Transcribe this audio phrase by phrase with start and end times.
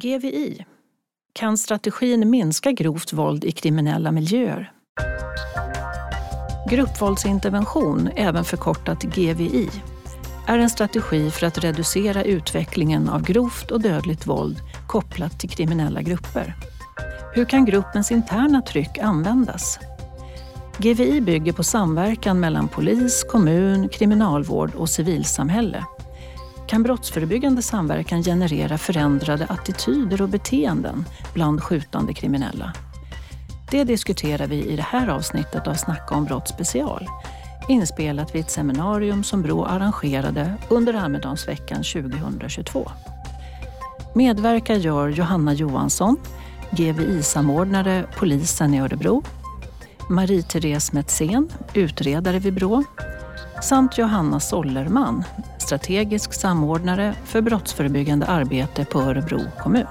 [0.00, 0.64] GVI.
[1.32, 4.72] Kan strategin minska grovt våld i kriminella miljöer?
[6.70, 9.70] Gruppvåldsintervention, även förkortat GVI,
[10.46, 16.02] är en strategi för att reducera utvecklingen av grovt och dödligt våld kopplat till kriminella
[16.02, 16.54] grupper.
[17.34, 19.78] Hur kan gruppens interna tryck användas?
[20.78, 25.84] GVI bygger på samverkan mellan polis, kommun, kriminalvård och civilsamhälle.
[26.68, 31.04] Kan brottsförebyggande samverkan generera förändrade attityder och beteenden
[31.34, 32.72] bland skjutande kriminella?
[33.70, 37.06] Det diskuterar vi i det här avsnittet av Snacka om brott special,
[37.68, 42.90] inspelat vid ett seminarium som Brå arrangerade under Almedalsveckan 2022.
[44.14, 46.16] Medverkar gör Johanna Johansson,
[46.70, 49.22] GVI-samordnare Polisen i Örebro,
[50.08, 52.84] Marie-Therese Metzén, utredare vid Brå,
[53.62, 55.24] samt Johanna Sollerman,
[55.68, 59.86] strategisk samordnare för brottsförebyggande arbete på Örebro kommun.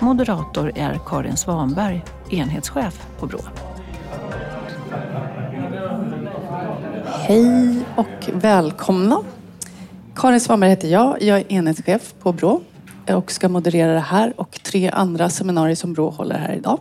[0.00, 3.40] Moderator är Karin Svanberg, enhetschef på Brå.
[7.06, 9.18] Hej och välkomna.
[10.14, 11.22] Karin Svanberg heter jag.
[11.22, 12.60] Jag är enhetschef på Brå
[13.08, 16.78] och ska moderera det här och tre andra seminarier som Brå håller här idag.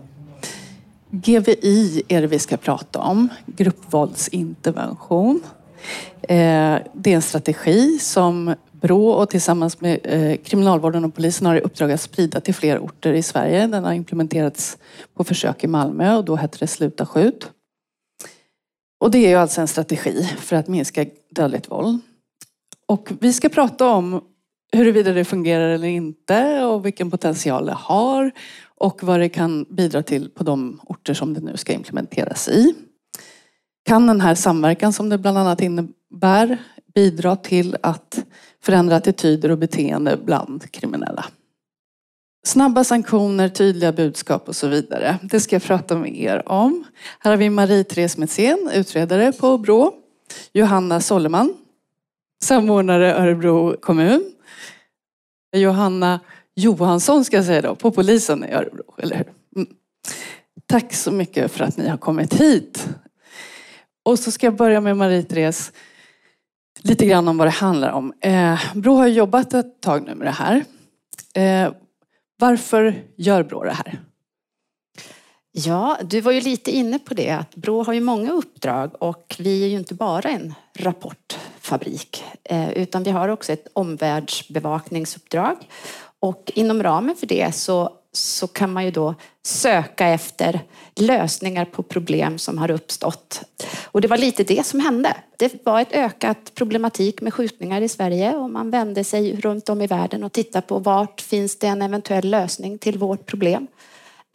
[1.11, 5.41] GVI är det vi ska prata om, gruppvåldsintervention.
[6.21, 11.55] Eh, det är en strategi som Brå och tillsammans med eh, Kriminalvården och polisen har
[11.55, 13.67] i uppdrag att sprida till fler orter i Sverige.
[13.67, 14.77] Den har implementerats
[15.13, 17.51] på försök i Malmö och då hette det Sluta skjut.
[18.99, 21.99] Och det är ju alltså en strategi för att minska dödligt våld.
[22.85, 24.21] Och vi ska prata om
[24.71, 28.31] huruvida det fungerar eller inte och vilken potential det har
[28.75, 32.73] och vad det kan bidra till på de orter som det nu ska implementeras i.
[33.87, 36.57] Kan den här samverkan som det bland annat innebär
[36.95, 38.19] bidra till att
[38.63, 41.25] förändra attityder och beteende bland kriminella?
[42.45, 45.17] Snabba sanktioner, tydliga budskap och så vidare.
[45.23, 46.83] Det ska jag prata med er om.
[47.19, 49.93] Här har vi Marie-Therese Metzén, utredare på Brå.
[50.53, 51.53] Johanna Solleman,
[52.43, 54.33] samordnare Örebro kommun.
[55.55, 56.19] Johanna
[56.55, 59.33] Johansson ska jag säga då, på polisen i Örebro, eller hur?
[59.55, 59.69] Mm.
[60.65, 62.87] Tack så mycket för att ni har kommit hit.
[64.07, 65.71] Och så ska jag börja med Marie-Therese.
[66.81, 68.13] Lite grann om vad det handlar om.
[68.21, 70.65] Eh, Brå har jobbat ett tag nu med det här.
[71.35, 71.73] Eh,
[72.39, 73.99] varför gör Brå det här?
[75.51, 79.35] Ja, du var ju lite inne på det att Brå har ju många uppdrag och
[79.39, 85.57] vi är ju inte bara en rapportfabrik eh, utan vi har också ett omvärldsbevakningsuppdrag
[86.19, 90.61] och inom ramen för det så, så kan man ju då söka efter
[90.95, 93.41] lösningar på problem som har uppstått.
[93.85, 95.15] Och det var lite det som hände.
[95.37, 99.81] Det var ett ökat problematik med skjutningar i Sverige och man vände sig runt om
[99.81, 103.67] i världen och tittade på vart finns det en eventuell lösning till vårt problem.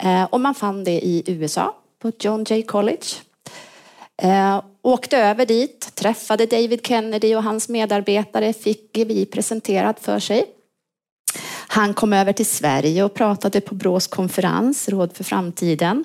[0.03, 3.05] Eh, och man fann det i USA på John Jay College.
[4.21, 10.45] Eh, åkte över dit, träffade David Kennedy och hans medarbetare, fick GVI presenterat för sig.
[11.73, 16.03] Han kom över till Sverige och pratade på Brås konferens, Råd för framtiden.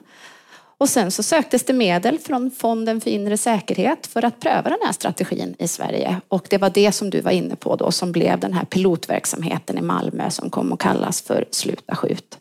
[0.79, 4.79] Och sen så söktes det medel från Fonden för inre säkerhet för att pröva den
[4.85, 6.21] här strategin i Sverige.
[6.29, 9.79] Och det var det som du var inne på då som blev den här pilotverksamheten
[9.79, 12.39] i Malmö som kom att kallas för Sluta skjut.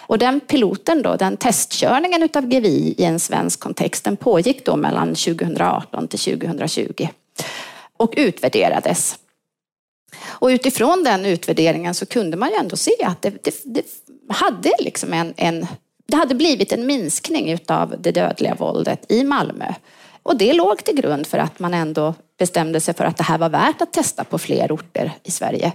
[0.00, 4.76] Och den piloten då, den testkörningen utav GVI i en svensk kontext, den pågick då
[4.76, 7.08] mellan 2018 till 2020
[7.96, 9.18] och utvärderades.
[10.42, 13.84] Och utifrån den utvärderingen så kunde man ju ändå se att det, det, det
[14.28, 15.66] hade liksom en, en,
[16.06, 19.72] det hade blivit en minskning utav det dödliga våldet i Malmö.
[20.22, 23.38] Och det låg till grund för att man ändå bestämde sig för att det här
[23.38, 25.72] var värt att testa på fler orter i Sverige.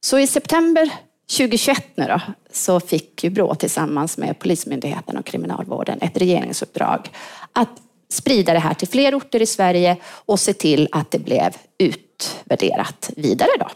[0.00, 0.90] Så i september
[1.36, 2.20] 2021 nu då,
[2.52, 7.10] så fick ju Brå tillsammans med Polismyndigheten och Kriminalvården ett regeringsuppdrag
[7.52, 11.56] att sprida det här till fler orter i Sverige och se till att det blev
[11.78, 13.68] utvärderat vidare då.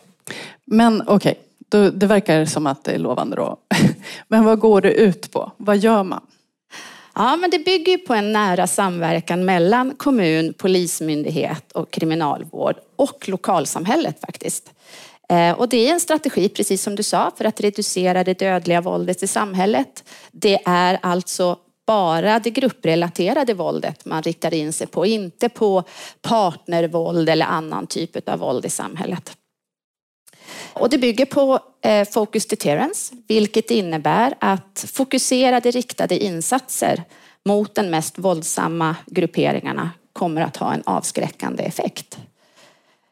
[0.72, 1.34] Men okej,
[1.66, 1.90] okay.
[1.90, 3.56] det verkar som att det är lovande då.
[4.28, 5.52] Men vad går det ut på?
[5.56, 6.20] Vad gör man?
[7.14, 14.20] Ja, men det bygger på en nära samverkan mellan kommun, polismyndighet och kriminalvård och lokalsamhället
[14.20, 14.72] faktiskt.
[15.28, 18.80] Eh, och det är en strategi, precis som du sa, för att reducera det dödliga
[18.80, 20.04] våldet i samhället.
[20.32, 21.56] Det är alltså
[21.86, 25.82] bara det grupprelaterade våldet man riktar in sig på, inte på
[26.22, 29.36] partnervåld eller annan typ av våld i samhället.
[30.72, 37.02] Och det bygger på eh, Focus Deterrence, vilket innebär att fokuserade riktade insatser
[37.44, 42.18] mot den mest våldsamma grupperingarna kommer att ha en avskräckande effekt.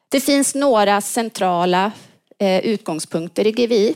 [0.08, 1.92] Det finns några centrala
[2.38, 3.94] eh, utgångspunkter i GVI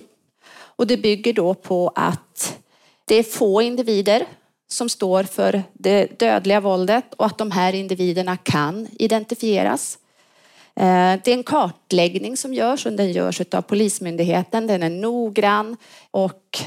[0.82, 2.58] Och det bygger då på att
[3.04, 4.26] det är få individer
[4.68, 9.98] som står för det dödliga våldet och att de här individerna kan identifieras.
[10.76, 14.66] Eh, det är en kartläggning som görs och den görs av Polismyndigheten.
[14.66, 15.76] Den är noggrann
[16.10, 16.62] och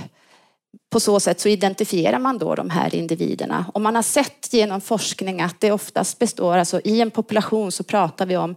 [0.89, 3.65] på så sätt så identifierar man då de här individerna.
[3.73, 7.83] Och man har sett genom forskning att det oftast består, alltså i en population så
[7.83, 8.55] pratar vi om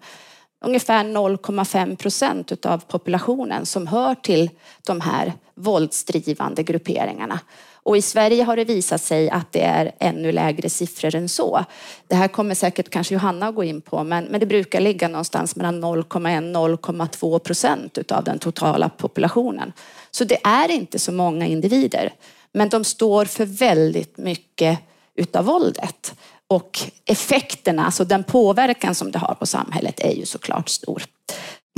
[0.65, 4.50] ungefär 0,5 procent av populationen som hör till
[4.87, 7.41] de här våldsdrivande grupperingarna.
[7.88, 11.64] Och i Sverige har det visat sig att det är ännu lägre siffror än så.
[12.06, 15.08] Det här kommer säkert kanske Johanna att gå in på, men, men det brukar ligga
[15.08, 19.73] någonstans mellan 0,1-0,2 procent av den totala populationen.
[20.11, 22.12] Så det är inte så många individer,
[22.52, 24.79] men de står för väldigt mycket
[25.14, 26.14] utav våldet.
[26.46, 31.02] Och effekterna, alltså den påverkan som det har på samhället är ju såklart stor.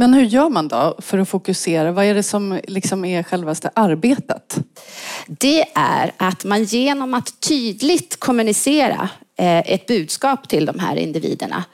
[0.00, 1.92] Men hur gör man då för att fokusera?
[1.92, 4.58] Vad är det som liksom är självaste arbetet?
[5.26, 9.08] Det är att man genom att tydligt kommunicera
[9.38, 11.64] eh, ett budskap till de här individerna.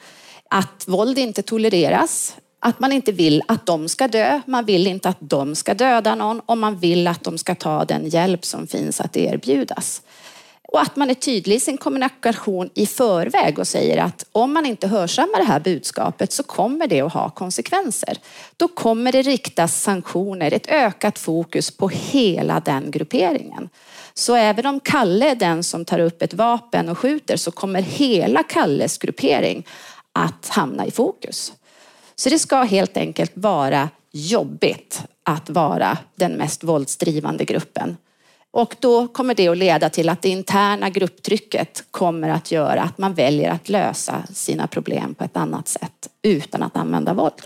[0.51, 5.09] Att våld inte tolereras, att man inte vill att de ska dö, man vill inte
[5.09, 8.67] att de ska döda någon och man vill att de ska ta den hjälp som
[8.67, 10.03] finns att erbjudas.
[10.77, 14.67] Och att man är tydlig i sin kommunikation i förväg och säger att om man
[14.67, 18.19] inte hörsammar det här budskapet så kommer det att ha konsekvenser.
[18.57, 23.69] Då kommer det riktas sanktioner, ett ökat fokus på hela den grupperingen.
[24.15, 27.83] Så även om Kalle är den som tar upp ett vapen och skjuter så kommer
[27.83, 29.67] hela Kalles gruppering
[30.13, 31.53] att hamna i fokus.
[32.17, 37.97] Så det ska helt enkelt vara jobbigt att vara den mest våldsdrivande gruppen.
[38.57, 42.99] Och då kommer det att leda till att det interna grupptrycket kommer att göra att
[42.99, 47.43] man väljer att lösa sina problem på ett annat sätt utan att använda våld.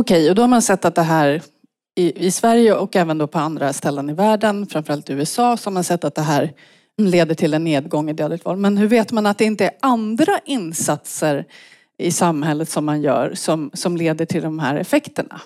[0.00, 1.42] Okej, och då har man sett att det här
[1.96, 5.66] i, i Sverige och även då på andra ställen i världen, framförallt i USA, så
[5.66, 6.52] har man sett att det här
[6.96, 8.60] leder till en nedgång i dödligt våld.
[8.60, 11.44] Men hur vet man att det inte är andra insatser
[11.98, 15.40] i samhället som man gör som, som leder till de här effekterna?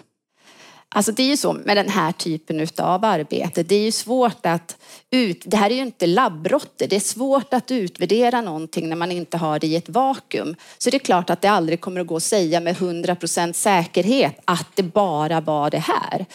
[0.95, 3.63] Alltså det är ju så med den här typen av arbete.
[3.63, 4.77] Det är ju svårt att
[5.11, 6.89] ut, det här är ju inte labbrotter.
[6.89, 10.57] Det är svårt att utvärdera någonting när man inte har det i ett vakuum.
[10.79, 14.41] Så det är klart att det aldrig kommer att gå att säga med 100% säkerhet
[14.45, 16.27] att det bara var det här.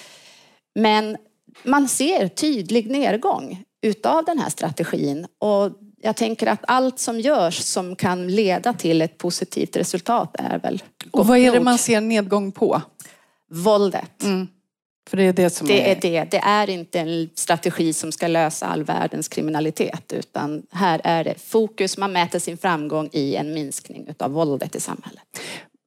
[0.75, 1.17] Men
[1.63, 5.71] man ser tydlig nedgång utav den här strategin och
[6.01, 10.83] jag tänker att allt som görs som kan leda till ett positivt resultat är väl
[11.11, 12.81] Och vad är det man ser nedgång på?
[13.51, 14.23] Våldet.
[14.23, 14.47] Mm.
[15.09, 15.95] För det är det som det är...
[15.95, 16.31] är det.
[16.31, 21.39] Det är inte en strategi som ska lösa all världens kriminalitet utan här är det
[21.39, 25.23] fokus, man mäter sin framgång i en minskning utav våldet i samhället.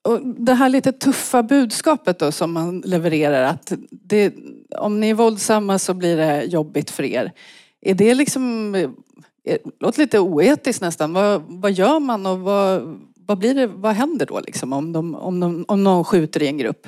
[0.05, 4.35] Och det här lite tuffa budskapet då som man levererar att det,
[4.79, 7.33] om ni är våldsamma så blir det jobbigt för er.
[7.81, 8.73] Är det liksom,
[9.45, 11.13] det låter lite oetiskt nästan.
[11.13, 15.15] Vad, vad gör man och vad, vad, blir det, vad händer då liksom om, de,
[15.15, 16.87] om, de, om någon skjuter i en grupp?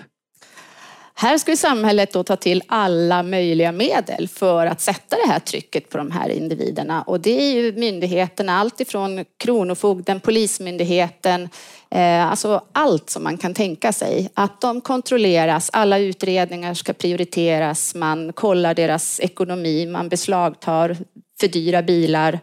[1.20, 5.88] Här ska samhället då ta till alla möjliga medel för att sätta det här trycket
[5.88, 7.02] på de här individerna.
[7.02, 11.49] Och det är ju myndigheterna, allt ifrån Kronofogden, Polismyndigheten,
[11.90, 14.31] eh, alltså allt som man kan tänka sig.
[14.34, 20.96] Att de kontrolleras, alla utredningar ska prioriteras, man kollar deras ekonomi, man beslagtar
[21.40, 22.41] för dyra bilar.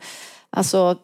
[0.50, 0.98] Alltså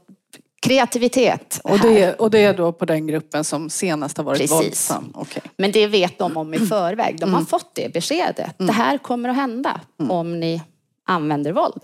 [0.63, 1.62] kreativitet.
[1.63, 4.51] Och det, och det är då på den gruppen som senast har varit Precis.
[4.58, 5.12] våldsam?
[5.15, 5.41] Okay.
[5.58, 7.20] Men det vet de om i förväg.
[7.20, 7.46] De har Mm.
[7.46, 8.55] fått det beskedet.
[8.58, 10.62] Det här kommer att hända om ni
[11.08, 11.82] använder våld.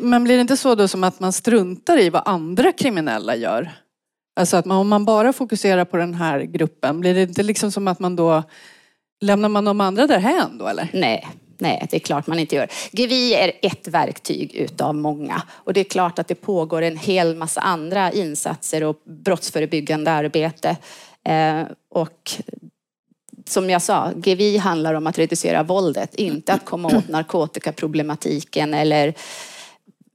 [0.00, 3.70] Men blir det inte så då som att man struntar i vad andra kriminella gör?
[4.40, 7.72] Alltså att man, om man bara fokuserar på den här gruppen, blir det inte liksom
[7.72, 8.42] som att man då
[9.20, 10.88] lämnar man de andra därhän då eller?
[10.92, 11.28] Nej,
[11.60, 12.68] nej, det är klart man inte gör.
[12.92, 17.36] GVI är ett verktyg utav många och det är klart att det pågår en hel
[17.36, 20.76] massa andra insatser och brottsförebyggande arbete.
[21.24, 22.30] Eh, och
[23.46, 29.14] som jag sa, GVI handlar om att reducera våldet, inte att komma åt narkotikaproblematiken eller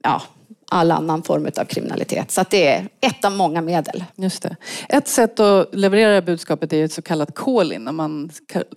[0.02, 0.22] ja,
[0.70, 2.30] all annan form av kriminalitet.
[2.30, 4.04] Så att det är ett av många medel.
[4.14, 4.56] Just det.
[4.88, 7.84] Ett sätt att leverera budskapet är ett så kallat call-in.
[7.84, 8.30] När man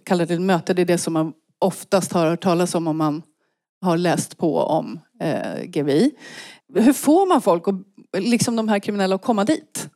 [0.04, 0.74] kallar det till möte.
[0.74, 3.24] Det är det som man oftast har hört talas om om man
[3.82, 6.12] har läst på om eh, GVI.
[6.74, 7.74] Hur får man folk, och,
[8.18, 9.90] liksom de här kriminella, att komma dit?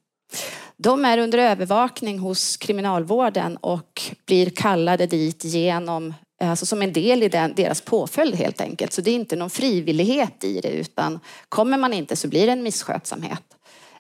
[0.78, 6.94] De är under övervakning hos kriminalvården och blir kallade dit genom, eh, alltså som en
[6.94, 8.94] del i den, deras påföljd helt enkelt.
[8.94, 12.52] Så det är inte någon frivillighet i det utan kommer man inte så blir det
[12.52, 13.44] en misskötsamhet.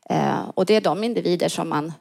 [0.10, 1.94] Eh, och det är de individer som man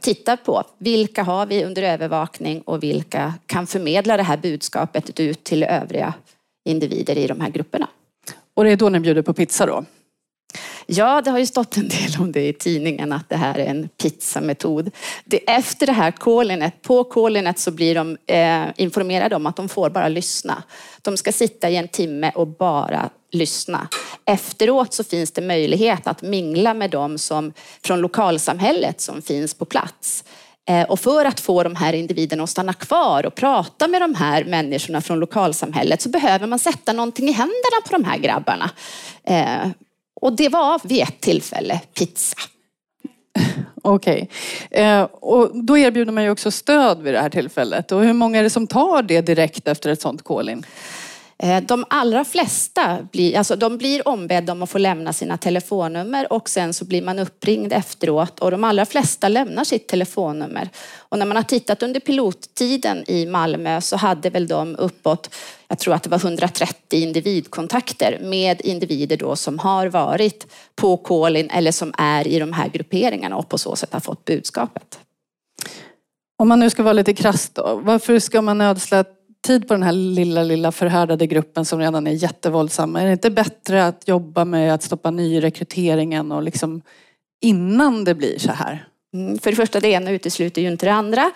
[0.00, 5.44] tittar på vilka har vi under övervakning och vilka kan förmedla det här budskapet ut
[5.44, 6.14] till övriga
[6.68, 7.88] individer i de här grupperna.
[8.54, 9.84] Och det är då ni bjuder på pizza då?
[10.86, 13.66] Ja, det har ju stått en del om det i tidningen att det här är
[13.66, 14.90] en pizzametod.
[15.24, 19.68] Det, efter det här callinet, på callinet så blir de eh, informerade om att de
[19.68, 20.62] får bara lyssna.
[21.02, 23.88] De ska sitta i en timme och bara lyssna.
[24.24, 27.52] Efteråt så finns det möjlighet att mingla med dem som,
[27.84, 30.24] från lokalsamhället som finns på plats.
[30.68, 34.14] Eh, och för att få de här individerna att stanna kvar och prata med de
[34.14, 38.70] här människorna från lokalsamhället så behöver man sätta någonting i händerna på de här grabbarna.
[39.24, 39.70] Eh,
[40.20, 42.36] och det var vid ett tillfälle pizza.
[43.82, 44.28] Okej.
[44.70, 45.06] Okay.
[45.20, 47.92] Och då erbjuder man ju också stöd vid det här tillfället.
[47.92, 50.64] Och hur många är det som tar det direkt efter ett sånt call-in?
[51.42, 56.32] Eh, de allra flesta blir, alltså de blir ombedda om att få lämna sina telefonnummer
[56.32, 60.68] och sen så blir man uppringd efteråt och de allra flesta lämnar sitt telefonnummer.
[60.98, 65.34] Och när man har tittat under pilottiden i Malmö så hade väl de uppåt,
[65.68, 71.50] jag tror att det var 130 individkontakter med individer då som har varit på Kolin
[71.50, 74.98] eller som är i de här grupperingarna och på så sätt har fått budskapet.
[76.38, 79.04] Om man nu ska vara lite krass då, varför ska man ödsla
[79.48, 83.02] tid på den här lilla, lilla förhärdade gruppen som redan är jättevåldsamma?
[83.02, 86.82] Är det inte bättre att jobba med att stoppa nyrekryteringen och liksom
[87.40, 88.88] innan det blir så här?
[89.14, 91.30] Mm, för det första, det ena utesluter ju inte det andra.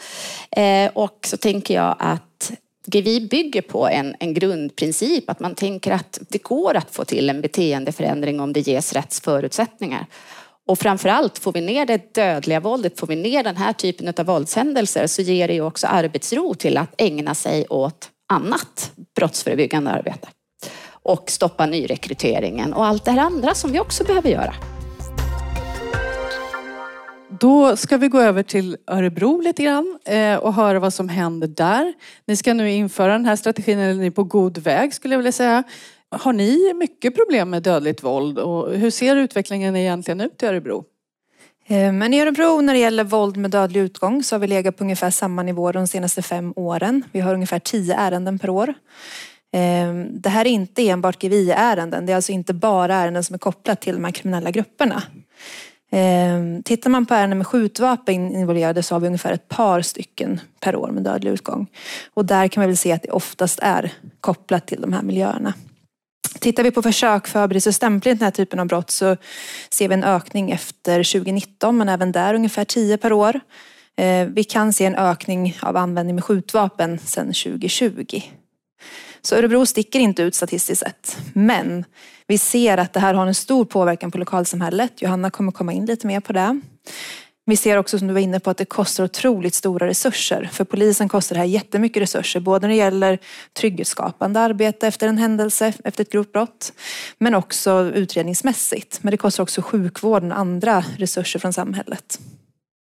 [0.50, 2.52] Eh, och så tänker jag att
[2.86, 7.30] vi bygger på en, en grundprincip, att man tänker att det går att få till
[7.30, 10.06] en beteendeförändring om det ges rätt förutsättningar.
[10.72, 14.26] Och framförallt får vi ner det dödliga våldet, får vi ner den här typen av
[14.26, 20.28] våldshändelser så ger det ju också arbetsro till att ägna sig åt annat brottsförebyggande arbete.
[20.88, 24.54] Och stoppa nyrekryteringen och allt det här andra som vi också behöver göra.
[27.40, 31.48] Då ska vi gå över till Örebro lite grann eh, och höra vad som händer
[31.48, 31.92] där.
[32.26, 35.18] Ni ska nu införa den här strategin, eller ni är på god väg skulle jag
[35.18, 35.62] vilja säga.
[36.12, 40.84] Har ni mycket problem med dödligt våld och hur ser utvecklingen egentligen ut i Örebro?
[41.66, 44.76] Eh, men i Örebro när det gäller våld med dödlig utgång så har vi legat
[44.76, 47.02] på ungefär samma nivå de senaste fem åren.
[47.12, 48.68] Vi har ungefär tio ärenden per år.
[49.52, 52.06] Eh, det här är inte enbart GVI-ärenden.
[52.06, 55.02] Det är alltså inte bara ärenden som är kopplat till de här kriminella grupperna.
[55.92, 60.40] Eh, tittar man på ärenden med skjutvapen involverade så har vi ungefär ett par stycken
[60.60, 61.66] per år med dödlig utgång.
[62.14, 65.54] Och där kan man väl se att det oftast är kopplat till de här miljöerna.
[66.40, 69.16] Tittar vi på försök, förberedelse och stämpling den här typen av brott så
[69.70, 73.40] ser vi en ökning efter 2019 men även där ungefär 10 per år.
[73.96, 78.22] Eh, vi kan se en ökning av användning med skjutvapen sedan 2020.
[79.22, 81.18] Så Örebro sticker inte ut statistiskt sett.
[81.32, 81.84] Men
[82.26, 85.02] vi ser att det här har en stor påverkan på lokalsamhället.
[85.02, 86.60] Johanna kommer komma in lite mer på det.
[87.44, 90.50] Vi ser också som du var inne på att det kostar otroligt stora resurser.
[90.52, 92.40] För polisen kostar det här jättemycket resurser.
[92.40, 93.18] Både när det gäller
[93.52, 96.72] trygghetsskapande arbete efter en händelse, efter ett grovt brott.
[97.18, 99.02] Men också utredningsmässigt.
[99.02, 102.20] Men det kostar också sjukvården och andra resurser från samhället.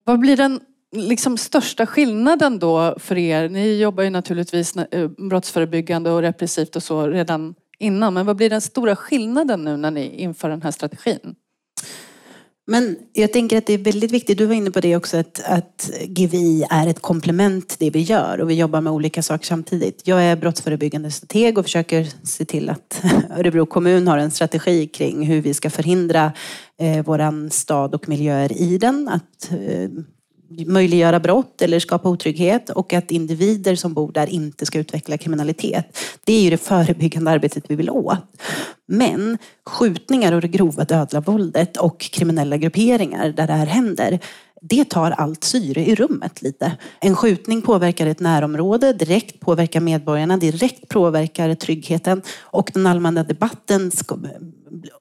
[0.05, 0.61] Vad blir den
[0.93, 3.49] liksom största skillnaden då för er?
[3.49, 8.15] Ni jobbar ju naturligtvis eh, brottsförebyggande och repressivt och så redan innan.
[8.15, 11.35] Men vad blir den stora skillnaden nu när ni inför den här strategin?
[12.71, 15.41] Men jag tänker att det är väldigt viktigt, du var inne på det också, att,
[15.45, 19.47] att GVI är ett komplement till det vi gör och vi jobbar med olika saker
[19.47, 20.03] samtidigt.
[20.05, 23.03] Jag är brottsförebyggande strateg och försöker se till att
[23.39, 26.33] Örebro kommun har en strategi kring hur vi ska förhindra
[26.79, 29.09] eh, våran stad och miljöer i den.
[29.09, 29.91] Att eh,
[30.67, 35.99] möjliggöra brott eller skapa otrygghet och att individer som bor där inte ska utveckla kriminalitet.
[36.25, 38.19] Det är ju det förebyggande arbetet vi vill åt.
[38.87, 44.21] Men skjutningar och det grova dödliga våldet och kriminella grupperingar där det här händer
[44.61, 46.77] det tar allt syre i rummet lite.
[47.01, 53.91] En skjutning påverkar ett närområde, direkt påverkar medborgarna, direkt påverkar tryggheten och den allmänna debatten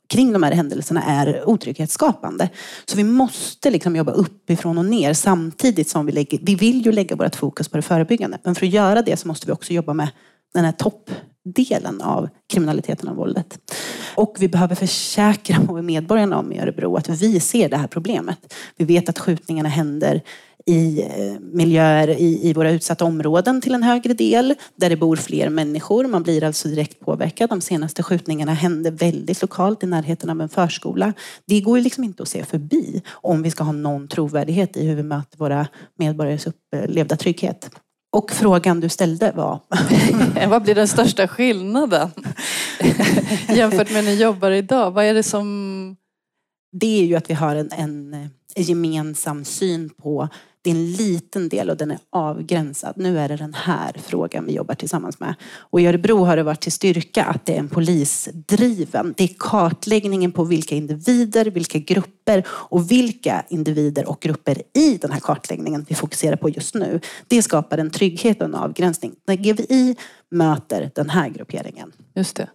[0.09, 2.49] kring de här händelserna är otrygghetsskapande.
[2.85, 6.91] Så vi måste liksom jobba uppifrån och ner samtidigt som vi lägger, vi vill ju
[6.91, 8.37] lägga vårt fokus på det förebyggande.
[8.43, 10.09] Men för att göra det så måste vi också jobba med
[10.53, 13.59] den här toppdelen av kriminaliteten och våldet.
[14.15, 18.53] Och vi behöver försäkra medborgarna om i Örebro att vi ser det här problemet.
[18.77, 20.21] Vi vet att skjutningarna händer
[20.67, 25.15] i eh, miljöer i, i våra utsatta områden till en högre del, där det bor
[25.15, 26.07] fler människor.
[26.07, 27.49] Man blir alltså direkt påverkad.
[27.49, 31.13] De senaste skjutningarna hände väldigt lokalt i närheten av en förskola.
[31.45, 34.87] Det går ju liksom inte att se förbi om vi ska ha någon trovärdighet i
[34.87, 37.69] hur vi möter våra medborgares upplevda trygghet.
[38.11, 39.59] Och frågan du ställde var?
[40.47, 42.09] Vad blir den största skillnaden
[43.47, 44.91] jämfört med när ni jobbar idag?
[44.91, 45.95] Vad är det som...
[46.71, 50.29] Det är ju att vi har en, en gemensam syn på
[50.67, 52.93] det är en liten del och den är avgränsad.
[52.97, 55.35] Nu är det den här frågan vi jobbar tillsammans med.
[55.57, 59.13] Och i Örebro har det varit till styrka att det är en polisdriven.
[59.17, 65.11] Det är kartläggningen på vilka individer, vilka grupper och vilka individer och grupper i den
[65.11, 66.99] här kartläggningen vi fokuserar på just nu.
[67.27, 69.15] Det skapar en trygghet och en avgränsning.
[69.27, 69.95] När GVI
[70.31, 71.91] möter den här grupperingen.
[72.15, 72.47] Just det.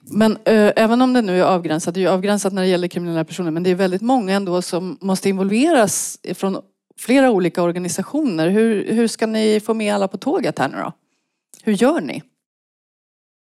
[0.00, 2.88] Men äh, även om det nu är avgränsat, det är ju avgränsat när det gäller
[2.88, 6.56] kriminella personer, men det är väldigt många ändå som måste involveras från
[7.00, 8.48] flera olika organisationer.
[8.48, 10.92] Hur, hur ska ni få med alla på tåget här nu då?
[11.62, 12.22] Hur gör ni?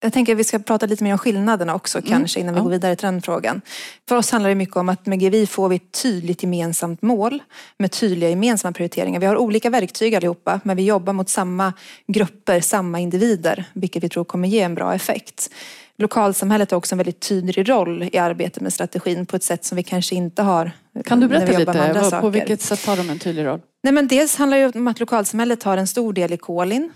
[0.00, 2.10] Jag tänker att vi ska prata lite mer om skillnaderna också mm.
[2.10, 3.60] kanske innan vi går vidare till den frågan.
[4.08, 7.42] För oss handlar det mycket om att med GVI får vi ett tydligt gemensamt mål
[7.78, 9.20] med tydliga gemensamma prioriteringar.
[9.20, 11.72] Vi har olika verktyg allihopa men vi jobbar mot samma
[12.06, 15.50] grupper, samma individer vilket vi tror kommer ge en bra effekt.
[15.96, 19.76] Lokalsamhället har också en väldigt tydlig roll i arbetet med strategin på ett sätt som
[19.76, 20.72] vi kanske inte har
[21.04, 22.18] Kan du berätta lite?
[22.20, 23.60] På vilket sätt har de en tydlig roll?
[23.82, 26.92] Nej, men dels handlar det om att lokalsamhället har en stor del i Kolin.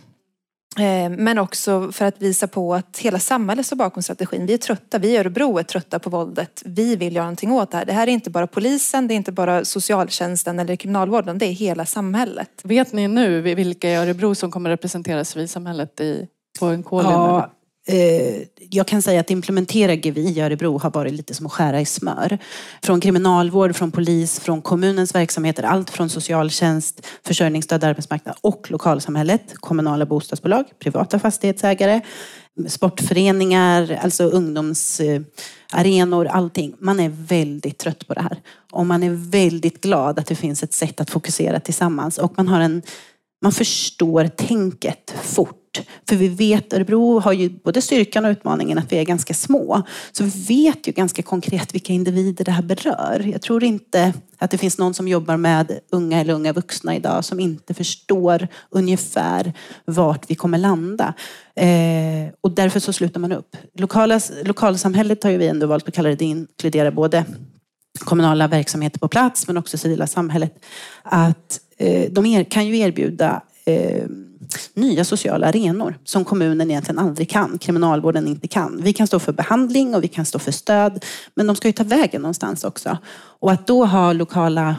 [0.78, 4.46] Eh, men också för att visa på att hela samhället står bakom strategin.
[4.46, 6.62] Vi är trötta, vi i Örebro är trötta på våldet.
[6.64, 7.84] Vi vill göra någonting åt det här.
[7.84, 11.52] Det här är inte bara polisen, det är inte bara socialtjänsten eller kriminalvården, det är
[11.52, 12.48] hela samhället.
[12.62, 16.26] Vet ni nu vilka i Örebro som kommer representera civilsamhället i,
[16.58, 17.10] på en Kolin?
[17.10, 17.50] Ja,
[17.86, 21.80] Eh, jag kan säga att implementera GVI i Örebro har varit lite som att skära
[21.80, 22.38] i smör.
[22.82, 30.06] Från kriminalvård, från polis, från kommunens verksamheter, allt från socialtjänst, försörjningsstöd, arbetsmarknad och lokalsamhället, kommunala
[30.06, 32.00] bostadsbolag, privata fastighetsägare,
[32.68, 36.74] sportföreningar, alltså ungdomsarenor, allting.
[36.78, 38.40] Man är väldigt trött på det här.
[38.72, 42.18] Och man är väldigt glad att det finns ett sätt att fokusera tillsammans.
[42.18, 42.82] Och man har en
[43.42, 45.61] man förstår tänket fort
[46.08, 49.82] för vi vet, Örebro har ju både styrkan och utmaningen att vi är ganska små.
[50.12, 53.28] Så vi vet ju ganska konkret vilka individer det här berör.
[53.32, 57.24] Jag tror inte att det finns någon som jobbar med unga eller unga vuxna idag
[57.24, 59.52] som inte förstår ungefär
[59.84, 61.14] vart vi kommer landa.
[61.54, 63.56] Eh, och därför så slutar man upp.
[63.74, 67.24] Lokala, lokalsamhället har ju vi ändå valt att kalla det, det inkluderar både
[67.98, 70.64] kommunala verksamheter på plats men också civila samhället.
[71.02, 74.04] Att eh, de kan ju erbjuda eh,
[74.74, 78.80] nya sociala arenor som kommunen egentligen aldrig kan, kriminalvården inte kan.
[78.82, 81.72] Vi kan stå för behandling och vi kan stå för stöd, men de ska ju
[81.72, 82.98] ta vägen någonstans också.
[83.14, 84.76] Och att då ha lokala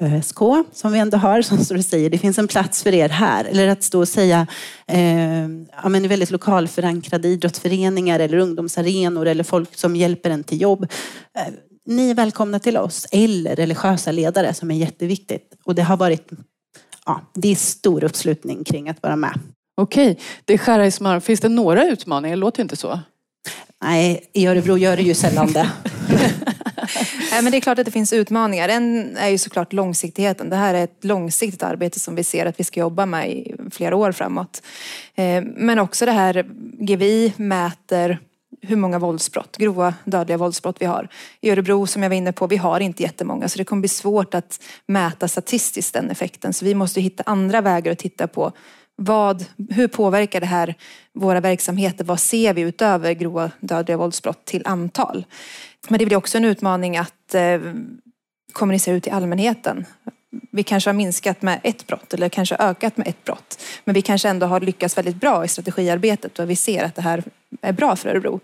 [0.00, 0.38] eh, ÖSK,
[0.72, 3.44] som vi ändå har, som står och säger det finns en plats för er här.
[3.44, 4.46] Eller att stå och säga
[4.86, 5.48] eh,
[5.82, 10.86] ja, men väldigt lokalförankrade idrottsföreningar eller ungdomsarenor eller folk som hjälper en till jobb.
[11.38, 11.54] Eh,
[11.86, 13.06] ni är välkomna till oss.
[13.12, 15.54] Eller religiösa ledare som är jätteviktigt.
[15.64, 16.30] Och det har varit
[17.08, 19.40] ja, det är stor uppslutning kring att vara med.
[19.80, 21.20] Okej, det är skära i smör.
[21.20, 22.36] Finns det några utmaningar?
[22.36, 23.00] Det låter ju inte så.
[23.82, 25.70] Nej, i Örebro gör det ju sällan det.
[27.30, 28.68] Nej, men det är klart att det finns utmaningar.
[28.68, 30.50] En är ju såklart långsiktigheten.
[30.50, 33.54] Det här är ett långsiktigt arbete som vi ser att vi ska jobba med i
[33.70, 34.62] flera år framåt.
[35.14, 36.46] Eh, men också det här,
[36.78, 38.18] GVI mäter
[38.62, 41.08] hur många våldsbrott, grova dödliga våldsbrott vi har.
[41.40, 43.88] I Örebro som jag var inne på, vi har inte jättemånga så det kommer bli
[43.88, 46.52] svårt att mäta statistiskt den effekten.
[46.52, 48.52] Så vi måste hitta andra vägar att titta på.
[48.96, 50.74] Vad, hur påverkar det här
[51.14, 52.04] våra verksamheter?
[52.04, 55.26] Vad ser vi utöver grova dödliga våldsbrott till antal?
[55.88, 57.60] Men det blir också en utmaning att eh,
[58.52, 59.86] kommunicera ut till allmänheten
[60.50, 63.62] vi kanske har minskat med ett brott eller kanske ökat med ett brott.
[63.84, 67.02] Men vi kanske ändå har lyckats väldigt bra i strategiarbetet och vi ser att det
[67.02, 67.24] här
[67.62, 68.40] är bra för Örebro.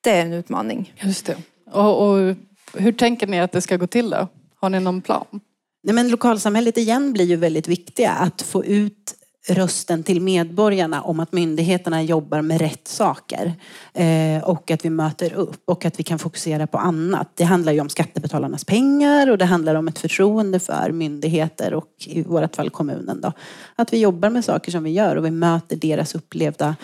[0.00, 0.94] Det är en utmaning.
[1.00, 1.36] Just det.
[1.70, 2.36] Och, och
[2.74, 4.28] hur tänker ni att det ska gå till då?
[4.60, 5.40] Har ni någon plan?
[5.82, 8.10] Nej, men lokalsamhället igen blir ju väldigt viktiga.
[8.10, 9.14] Att få ut
[9.50, 13.52] rösten till medborgarna om att myndigheterna jobbar med rätt saker.
[13.94, 17.28] Eh, och att vi möter upp och att vi kan fokusera på annat.
[17.34, 21.92] Det handlar ju om skattebetalarnas pengar och det handlar om ett förtroende för myndigheter och
[22.06, 23.20] i vårt fall kommunen.
[23.20, 23.32] Då.
[23.76, 26.76] Att vi jobbar med saker som vi gör och vi möter deras upplevda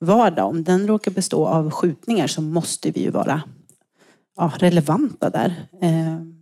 [0.00, 0.48] vardag.
[0.48, 3.42] Om den råkar bestå av skjutningar så måste vi ju vara
[4.36, 5.66] ja, relevanta där.
[5.82, 6.33] Eh,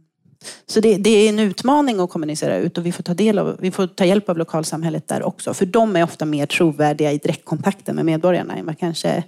[0.66, 3.56] så det, det, är en utmaning att kommunicera ut och vi får, ta del av,
[3.60, 5.54] vi får ta hjälp av lokalsamhället där också.
[5.54, 9.24] För de är ofta mer trovärdiga i direktkontakten med medborgarna än vad kanske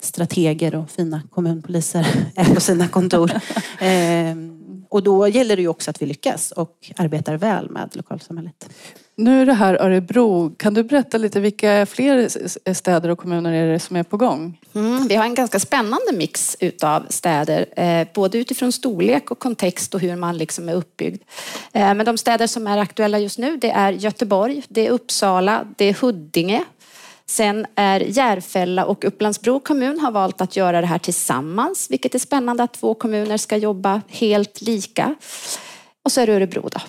[0.00, 3.32] strateger och fina kommunpoliser är på sina kontor.
[4.88, 8.68] och då gäller det ju också att vi lyckas och arbetar väl med lokalsamhället.
[9.18, 10.54] Nu är det här Örebro.
[10.56, 12.28] Kan du berätta lite vilka fler
[12.74, 14.60] städer och kommuner är det som är på gång?
[14.74, 19.94] Mm, vi har en ganska spännande mix utav städer, eh, både utifrån storlek och kontext
[19.94, 21.22] och hur man liksom är uppbyggd.
[21.72, 25.66] Eh, men de städer som är aktuella just nu det är Göteborg, det är Uppsala,
[25.76, 26.64] det är Huddinge.
[27.28, 32.18] Sen är Järfälla och Upplandsbro kommun har valt att göra det här tillsammans, vilket är
[32.18, 35.14] spännande att två kommuner ska jobba helt lika.
[36.04, 36.80] Och så är det Örebro då.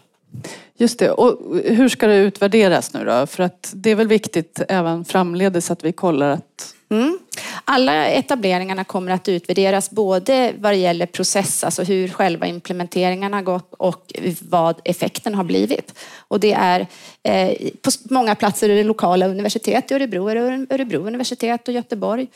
[0.77, 1.11] Just det.
[1.11, 3.27] Och hur ska det utvärderas nu då?
[3.27, 7.19] För att det är väl viktigt även framledes att vi kollar att Mm.
[7.65, 13.41] Alla etableringarna kommer att utvärderas både vad det gäller process, alltså hur själva implementeringen har
[13.41, 15.99] gått och vad effekten har blivit.
[16.17, 16.87] Och det är
[17.23, 19.91] eh, på många platser är det lokala universitet.
[19.91, 22.27] I Örebro är det Örebro universitet och Göteborg.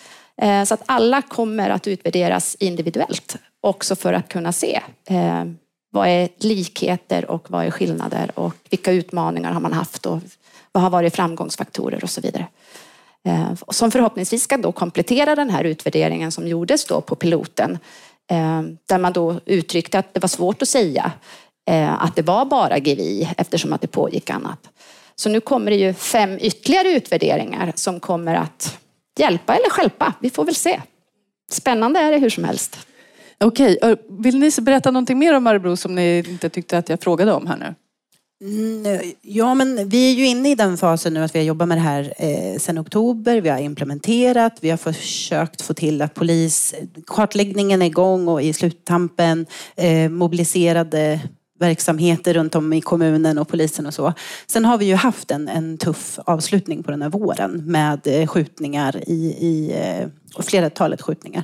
[0.41, 5.43] Eh, så att alla kommer att utvärderas individuellt också för att kunna se eh,
[5.89, 10.19] vad är likheter och vad är skillnader och vilka utmaningar har man haft och
[10.71, 12.47] vad har varit framgångsfaktorer och så vidare.
[13.27, 17.77] Eh, som förhoppningsvis ska då komplettera den här utvärderingen som gjordes då på piloten.
[18.31, 21.11] Eh, där man då uttryckte att det var svårt att säga
[21.69, 24.69] eh, att det var bara GVI eftersom att det pågick annat.
[25.15, 28.77] Så nu kommer det ju fem ytterligare utvärderingar som kommer att
[29.19, 30.13] hjälpa eller skälpa.
[30.19, 30.81] Vi får väl se.
[31.51, 32.87] Spännande är det hur som helst.
[33.43, 37.01] Okej, eh, vill ni berätta någonting mer om Örebro som ni inte tyckte att jag
[37.01, 37.75] frågade om här nu?
[38.41, 41.45] Mm, eh, ja, men vi är ju inne i den fasen nu att vi har
[41.45, 43.41] jobbat med det här eh, sedan oktober.
[43.41, 46.75] Vi har implementerat, vi har försökt få till att polis,
[47.07, 51.19] kartläggningen är igång och i sluttampen, eh, mobiliserade
[51.59, 54.13] verksamheter runt om i kommunen och polisen och så.
[54.47, 58.27] Sen har vi ju haft en, en tuff avslutning på den här våren med eh,
[58.27, 61.43] skjutningar i, i eh, och flertalet skjutningar.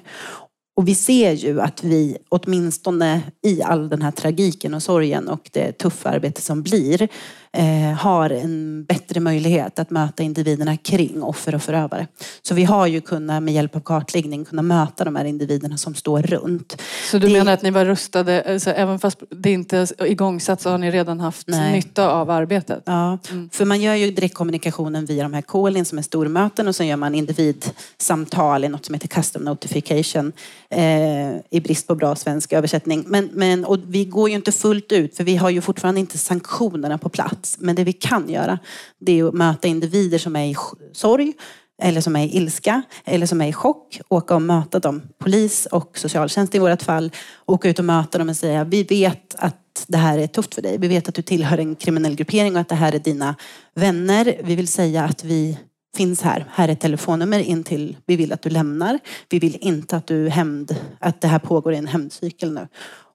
[0.77, 5.49] Och vi ser ju att vi, åtminstone i all den här tragiken och sorgen och
[5.53, 7.09] det tuffa arbete som blir,
[7.53, 12.07] eh, har en bättre möjlighet att möta individerna kring offer och förövare.
[12.41, 15.95] Så vi har ju kunnat med hjälp av kartläggning kunna möta de här individerna som
[15.95, 16.81] står runt.
[17.11, 17.33] Så du det...
[17.33, 20.91] menar att ni var rustade, alltså, även fast det inte är igångsatt så har ni
[20.91, 21.71] redan haft Nej.
[21.71, 22.83] nytta av arbetet?
[22.85, 23.49] Ja, mm.
[23.49, 26.97] för man gör ju direktkommunikationen via de här call som är stormöten och sen gör
[26.97, 30.33] man individsamtal i något som heter custom notification
[30.69, 33.03] eh, i brist på bra svensk översättning.
[33.07, 36.17] Men, men, och vi går ju inte fullt ut för vi har ju fortfarande inte
[36.17, 37.57] sanktionerna på plats.
[37.59, 38.59] Men det vi kan göra,
[38.99, 40.55] det är att möta individer som är i
[40.93, 41.33] sorg,
[41.81, 43.99] eller som är i ilska, eller som är i chock.
[44.09, 47.11] Åka och möta dem, polis och socialtjänst i vårt fall.
[47.45, 50.61] Åka ut och möta dem och säga, vi vet att det här är tufft för
[50.61, 50.77] dig.
[50.77, 53.35] Vi vet att du tillhör en kriminell gruppering och att det här är dina
[53.75, 54.41] vänner.
[54.43, 55.57] Vi vill säga att vi
[55.95, 56.45] finns här.
[56.49, 58.99] Här är ett telefonnummer in till vi vill att du lämnar.
[59.29, 62.67] Vi vill inte att du hämnd, att det här pågår i en hämndcykel nu.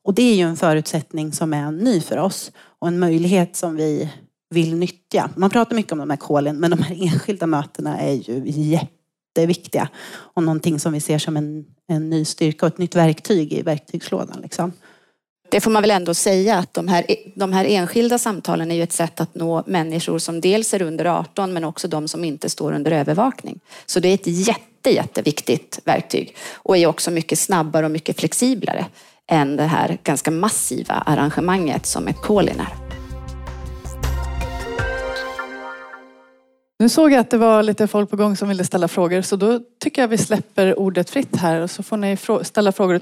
[0.04, 3.76] Och det är ju en förutsättning som är ny för oss och en möjlighet som
[3.76, 4.08] vi
[4.50, 5.30] vill nyttja.
[5.36, 9.88] Man pratar mycket om de här kolen men de här enskilda mötena är ju jätteviktiga
[10.08, 13.62] och någonting som vi ser som en, en ny styrka och ett nytt verktyg i
[13.62, 14.40] verktygslådan.
[14.40, 14.72] Liksom.
[15.52, 18.82] Det får man väl ändå säga att de här, de här enskilda samtalen är ju
[18.82, 22.50] ett sätt att nå människor som dels är under 18 men också de som inte
[22.50, 23.60] står under övervakning.
[23.86, 28.86] Så det är ett jätte, jätteviktigt verktyg och är också mycket snabbare och mycket flexiblare
[29.30, 32.74] än det här ganska massiva arrangemanget som ett Colin är.
[36.78, 39.36] Nu såg jag att det var lite folk på gång som ville ställa frågor så
[39.36, 43.00] då tycker jag vi släpper ordet fritt här och så får ni ställa frågor.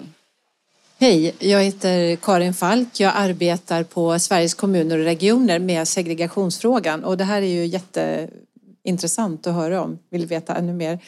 [1.02, 3.00] Hej, jag heter Karin Falk.
[3.00, 9.46] Jag arbetar på Sveriges kommuner och regioner med segregationsfrågan och det här är ju jätteintressant
[9.46, 9.98] att höra om.
[10.10, 10.98] Vill veta ännu mer.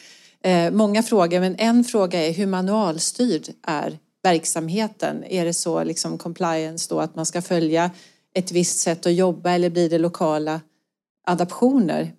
[0.43, 5.23] Eh, många frågor, men en fråga är hur manualstyrd är verksamheten?
[5.23, 7.91] Är det så liksom compliance då att man ska följa
[8.35, 10.61] ett visst sätt att jobba eller blir det lokala
[11.27, 12.11] adaptioner?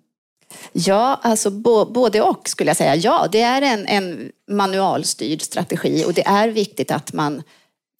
[0.71, 1.51] Ja, alltså
[1.93, 2.95] både och skulle jag säga.
[2.95, 7.43] Ja, det är en, en manualstyrd strategi och det är viktigt att man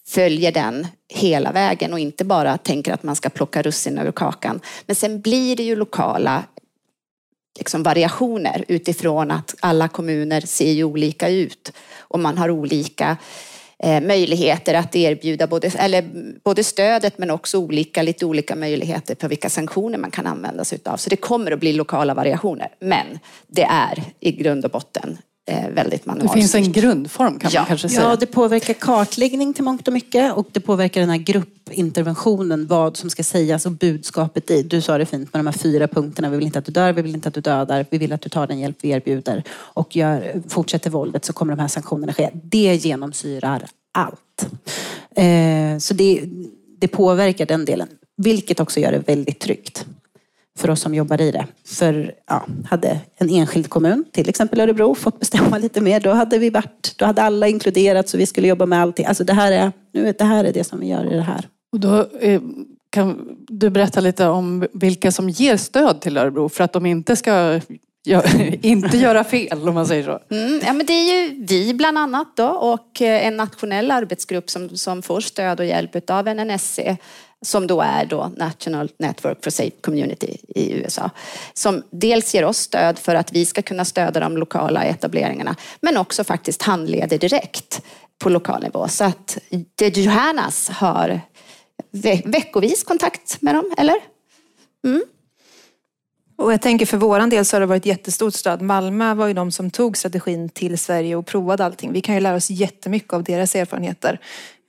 [0.08, 4.60] följer den hela vägen och inte bara tänker att man ska plocka russin ur kakan.
[4.86, 6.44] Men sen blir det ju lokala
[7.58, 13.18] liksom variationer utifrån att alla kommuner ser ju olika ut och man har olika
[13.80, 16.06] Eh, möjligheter att erbjuda både, eller
[16.44, 20.80] både stödet men också olika, lite olika möjligheter på vilka sanktioner man kan använda sig
[20.86, 20.98] av.
[20.98, 22.68] Så det kommer att bli lokala variationer.
[22.80, 26.34] Men det är i grund och botten väldigt manualstyrt.
[26.34, 27.60] Det finns en grundform kan ja.
[27.62, 28.02] man kanske säga.
[28.02, 32.98] Ja, det påverkar kartläggning till mångt och mycket och det påverkar den här gruppinterventionen, vad
[32.98, 34.64] som ska sägas och budskapet i.
[34.64, 36.30] Du sa det fint med de här fyra punkterna.
[36.30, 38.22] Vi vill inte att du dör, vi vill inte att du dödar, vi vill att
[38.22, 42.14] du tar den hjälp vi erbjuder och gör, fortsätter våldet så kommer de här sanktionerna
[42.14, 42.30] ske.
[42.34, 44.48] Det genomsyrar allt.
[45.16, 46.24] Eh, så det,
[46.80, 49.86] det påverkar den delen, vilket också gör det väldigt tryggt
[50.60, 51.48] för oss som jobbar i det.
[51.66, 56.38] För ja, hade en enskild kommun, till exempel Örebro, fått bestämma lite mer, då hade
[56.38, 59.06] vi varit, då hade alla inkluderats och vi skulle jobba med allting.
[59.06, 61.48] Alltså det här är, nu, det här är det som vi gör i det här.
[61.72, 62.42] Och då eh,
[62.90, 67.16] kan du berätta lite om vilka som ger stöd till Örebro för att de inte
[67.16, 67.62] ska
[68.62, 70.36] inte göra fel om man säger så.
[70.36, 74.50] Mm, ja, men det är ju vi bland annat då och eh, en nationell arbetsgrupp
[74.50, 76.80] som, som får stöd och hjälp av NNSC
[77.46, 81.10] som då är då National Network for Safe Community i USA.
[81.54, 85.98] Som dels ger oss stöd för att vi ska kunna stödja de lokala etableringarna, men
[85.98, 87.82] också faktiskt handleder direkt
[88.20, 88.88] på lokal nivå.
[88.88, 89.38] Så att
[89.80, 91.22] The Johannas har
[91.92, 93.96] ve veckovis kontakt med dem, eller?
[94.86, 95.04] Mm.
[96.38, 98.62] Och jag tänker för våran del så har det varit jättestort stöd.
[98.62, 101.94] Malmö var ju de som tog strategin till Sverige och provade allting.
[101.94, 104.20] Vi kan ju lära oss jättemycket av deras erfarenheter.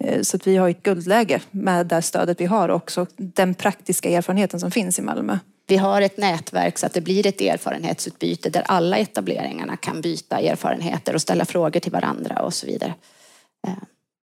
[0.04, 3.54] Eh, så att vi har ett guldläge med det stödet vi har och också den
[3.54, 5.38] praktiska erfarenheten som finns i Malmö.
[5.66, 10.40] Vi har ett nätverk så att det blir ett erfarenhetsutbyte där alla etableringarna kan byta
[10.40, 12.94] erfarenheter och ställa frågor till varandra och så vidare.
[13.66, 13.72] Eh,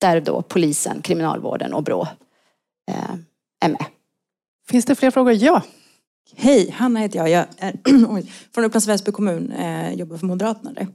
[0.01, 2.07] där då polisen, kriminalvården och Brå
[2.91, 3.13] eh,
[3.65, 3.85] är med.
[4.69, 5.33] Finns det fler frågor?
[5.33, 5.61] Ja.
[6.35, 7.29] Hej, Hanna heter jag.
[7.29, 7.73] Jag är
[8.53, 10.87] från Upplands Väsby kommun, eh, jobbar för Moderaterna där.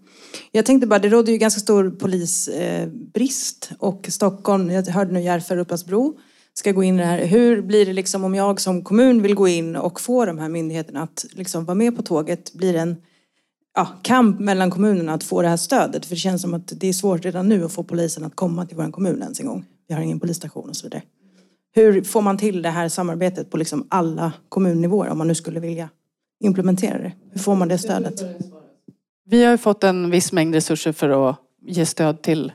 [0.53, 5.21] Jag tänkte bara, det råder ju ganska stor polisbrist eh, och Stockholm, jag hörde nu
[5.21, 6.19] Järfälla och Upplandsbro
[6.55, 7.27] ska gå in i det här.
[7.27, 10.49] Hur blir det liksom om jag som kommun vill gå in och få de här
[10.49, 12.53] myndigheterna att liksom vara med på tåget?
[12.53, 12.97] Blir det en
[13.75, 16.07] ja, kamp mellan kommunerna att få det här stödet?
[16.07, 18.67] För det känns som att det är svårt redan nu att få polisen att komma
[18.67, 19.65] till vår kommun ens en gång.
[19.89, 21.03] Vi har ingen polisstation och så vidare.
[21.75, 25.61] Hur får man till det här samarbetet på liksom alla kommunnivåer om man nu skulle
[25.61, 25.89] vilja
[26.45, 27.13] implementera det?
[27.31, 28.23] Hur får man det stödet?
[29.25, 32.53] Vi har fått en viss mängd resurser för att ge stöd till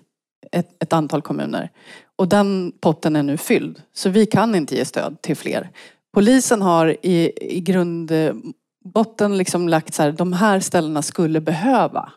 [0.51, 1.69] ett, ett, antal kommuner.
[2.15, 3.81] Och den potten är nu fylld.
[3.93, 5.69] Så vi kan inte ge stöd till fler.
[6.13, 12.11] Polisen har i, i grundbotten liksom lagt så här, de här ställena skulle behöva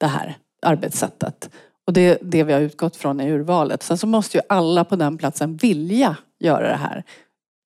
[0.00, 1.50] det här arbetssättet.
[1.86, 3.82] Och det är det vi har utgått från i urvalet.
[3.82, 7.04] Sen så måste ju alla på den platsen vilja göra det här.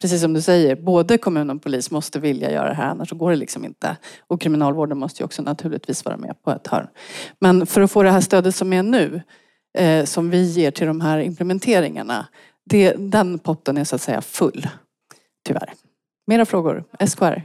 [0.02, 3.16] Precis som du säger, både kommun och polis måste vilja göra det här annars så
[3.16, 3.96] går det liksom inte.
[4.26, 6.86] Och kriminalvården måste ju också naturligtvis vara med på ett hörn.
[7.38, 9.22] Men för att få det här stödet som är nu,
[9.78, 12.26] eh, som vi ger till de här implementeringarna,
[12.64, 14.68] det, den potten är så att säga full.
[15.46, 15.72] Tyvärr.
[16.26, 16.84] Mera frågor?
[17.06, 17.42] SKR?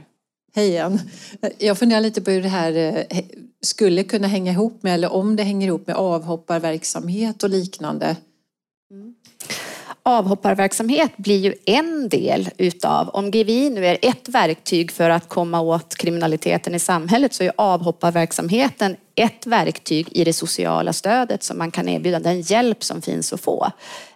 [0.54, 0.98] Hej igen.
[1.58, 2.72] Jag funderar lite på hur det här
[3.10, 3.18] eh,
[3.62, 8.16] skulle kunna hänga ihop med, eller om det hänger ihop med avhopparverksamhet och liknande.
[8.90, 9.14] Mm
[10.08, 15.60] avhopparverksamhet blir ju en del utav, om GVI nu är ett verktyg för att komma
[15.60, 21.70] åt kriminaliteten i samhället så är avhopparverksamheten ett verktyg i det sociala stödet som man
[21.70, 23.64] kan erbjuda, den hjälp som finns att få.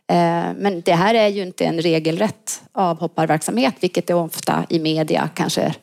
[0.06, 5.30] Eh, men det här är ju inte en regelrätt avhopparverksamhet, vilket det ofta i media
[5.34, 5.74] kanske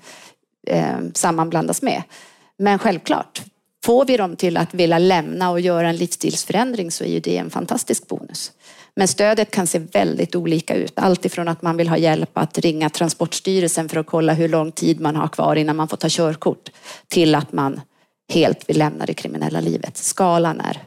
[0.68, 2.04] eh, sammanblandas med.
[2.58, 3.42] Men självklart,
[3.90, 7.38] får vi dem till att vilja lämna och göra en livsstilsförändring så är ju det
[7.38, 8.52] en fantastisk bonus.
[8.96, 10.94] Men stödet kan se väldigt olika ut.
[10.96, 14.72] Allt ifrån att man vill ha hjälp att ringa Transportstyrelsen för att kolla hur lång
[14.72, 16.70] tid man har kvar innan man får ta körkort
[17.08, 17.82] till att man
[18.34, 19.98] helt vill lämna det kriminella livet.
[19.98, 20.78] Skalan är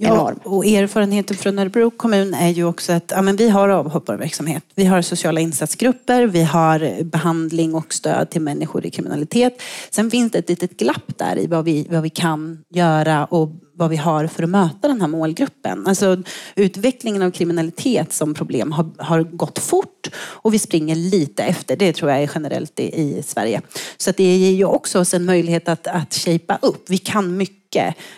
[0.00, 4.64] Ja, och erfarenheten från Örebro kommun är ju också att ja, men vi har avhopparverksamhet.
[4.74, 9.62] Vi har sociala insatsgrupper, vi har behandling och stöd till människor i kriminalitet.
[9.90, 13.50] Sen finns det ett litet glapp där i vad vi, vad vi kan göra och
[13.78, 15.86] vad vi har för att möta den här målgruppen.
[15.86, 16.22] Alltså
[16.54, 21.76] utvecklingen av kriminalitet som problem har, har gått fort och vi springer lite efter.
[21.76, 23.60] Det tror jag är generellt i, i Sverige.
[23.96, 26.90] Så det ger ju också oss en möjlighet att, att shapea upp.
[26.90, 27.57] Vi kan mycket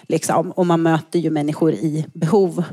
[0.09, 2.65] liksom, och man möter ju människor i behov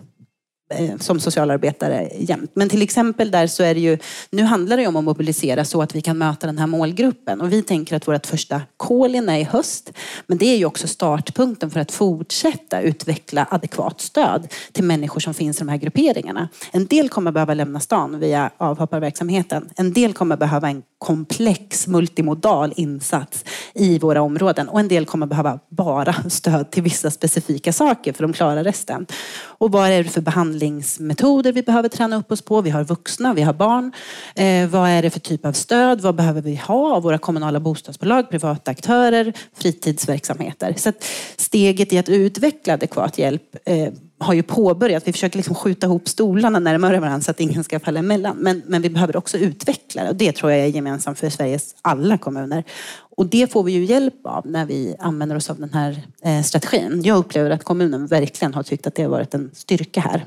[0.73, 2.51] eh, som socialarbetare jämt.
[2.53, 3.97] Men till exempel där så är det ju,
[4.29, 7.41] nu handlar det ju om att mobilisera så att vi kan möta den här målgruppen.
[7.41, 9.93] Och vi tänker att vårt första call-in är i höst.
[10.27, 15.33] Men det är ju också startpunkten för att fortsätta utveckla adekvat stöd till människor som
[15.33, 16.49] finns i de här grupperingarna.
[16.71, 19.69] En del kommer behöva lämna stan via avhopparverksamheten.
[19.75, 23.45] En del kommer behöva en komplex multimodal insats
[23.77, 24.69] i våra områden.
[24.69, 29.05] Och en del kommer behöva bara stöd till vissa specifika saker för de klarar resten.
[29.39, 32.61] Och vad är det för behandlingsmetoder vi behöver träna upp oss på?
[32.61, 33.91] Vi har vuxna, vi har barn.
[34.35, 36.01] Eh, vad är det för typ av stöd?
[36.01, 40.73] Vad behöver vi ha av våra kommunala bostadsbolag, privata aktörer, fritidsverksamheter?
[40.77, 41.03] Så att
[41.37, 45.07] steget i att utveckla adekvat hjälp eh, har ju påbörjat.
[45.07, 48.37] Vi försöker liksom skjuta ihop stolarna närmare varandra så att ingen ska falla emellan.
[48.37, 51.75] Men, men vi behöver också utveckla det och det tror jag är gemensamt för Sveriges
[51.81, 52.63] alla kommuner.
[53.17, 56.41] Och det får vi ju hjälp av när vi använder oss av den här eh,
[56.41, 57.01] strategin.
[57.03, 60.25] Jag upplever att kommunen verkligen har tyckt att det har varit en styrka här.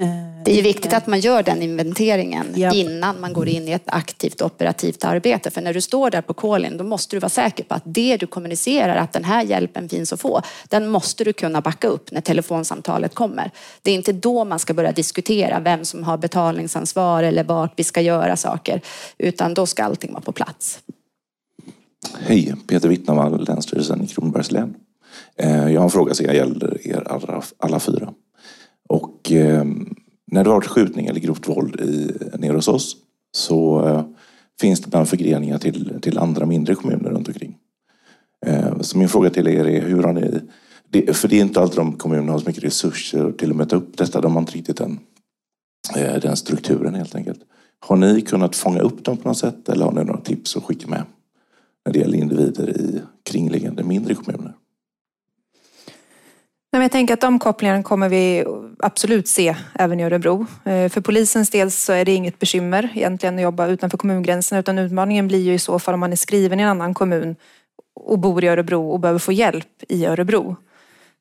[0.00, 2.72] Eh, det är viktigt att man gör den inventeringen ja.
[2.72, 5.50] innan man går in i ett aktivt operativt arbete.
[5.50, 8.16] För när du står där på call då måste du vara säker på att det
[8.16, 12.12] du kommunicerar, att den här hjälpen finns att få, den måste du kunna backa upp
[12.12, 13.50] när telefonsamtalet kommer.
[13.82, 17.84] Det är inte då man ska börja diskutera vem som har betalningsansvar eller vart vi
[17.84, 18.80] ska göra saker,
[19.18, 20.80] utan då ska allting vara på plats.
[22.18, 24.74] Hej, Peter Wittnavall, Länsstyrelsen i Kronobergs län.
[25.36, 28.12] Eh, jag har en fråga som gäller er alla, alla fyra.
[28.88, 29.64] Och eh,
[30.32, 32.96] när det har varit skjutning eller grovt våld i, nere hos oss
[33.32, 34.04] så eh,
[34.60, 37.56] finns det ibland förgreningar till, till andra mindre kommuner runt omkring.
[38.46, 40.40] Eh, så min fråga till er är hur har ni
[40.90, 43.76] det, för det är inte alltid de kommunerna har så mycket resurser till att möta
[43.76, 44.20] upp detta.
[44.20, 44.98] De har inte riktigt den,
[45.96, 47.40] eh, den strukturen helt enkelt.
[47.80, 50.64] Har ni kunnat fånga upp dem på något sätt eller har ni några tips att
[50.64, 51.02] skicka med
[51.86, 54.54] när det gäller individer i kringliggande mindre kommuner?
[56.70, 58.44] jag tänker att de kopplingarna kommer vi
[58.78, 60.46] absolut se även i Örebro.
[60.64, 64.78] Eh, för polisens del så är det inget bekymmer egentligen att jobba utanför kommungränserna utan
[64.78, 67.36] utmaningen blir ju i så fall om man är skriven i en annan kommun
[67.94, 70.56] och bor i Örebro och behöver få hjälp i Örebro.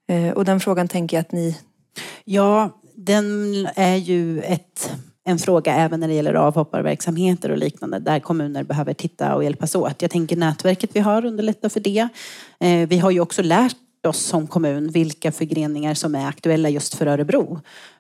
[0.08, 1.58] Eh, och den frågan tänker jag att ni...
[2.26, 3.26] Ja, den
[3.76, 4.91] är ju ett,
[5.25, 9.75] en fråga även när det gäller avhopparverksamheter och liknande där kommuner behöver titta och hjälpas
[9.75, 10.01] åt.
[10.01, 12.08] Jag tänker nätverket vi har underlättar för det.
[12.60, 13.75] Eh, vi har ju också lärt
[14.08, 17.60] oss som kommun vilka förgreningar som är aktuella just för Örebro.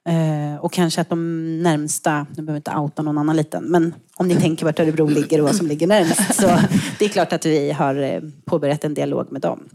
[0.09, 4.27] Eh, och kanske att de närmsta, nu behöver inte outa någon annan liten, men om
[4.27, 6.35] ni tänker vart Örebro ligger och vad som ligger närmast.
[6.41, 6.59] Så
[6.99, 9.69] det är klart att vi har eh, påbörjat en dialog med dem.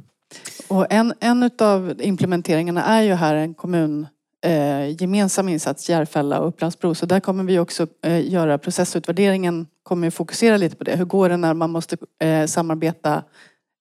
[0.69, 4.07] Och en, en av implementeringarna är ju här en kommun
[4.45, 6.95] eh, gemensam insats, Järfälla och Upplandsbro.
[6.95, 10.97] Så där kommer vi också eh, göra processutvärderingen, kommer fokusera lite på det.
[10.97, 13.23] Hur går det när man måste eh, samarbeta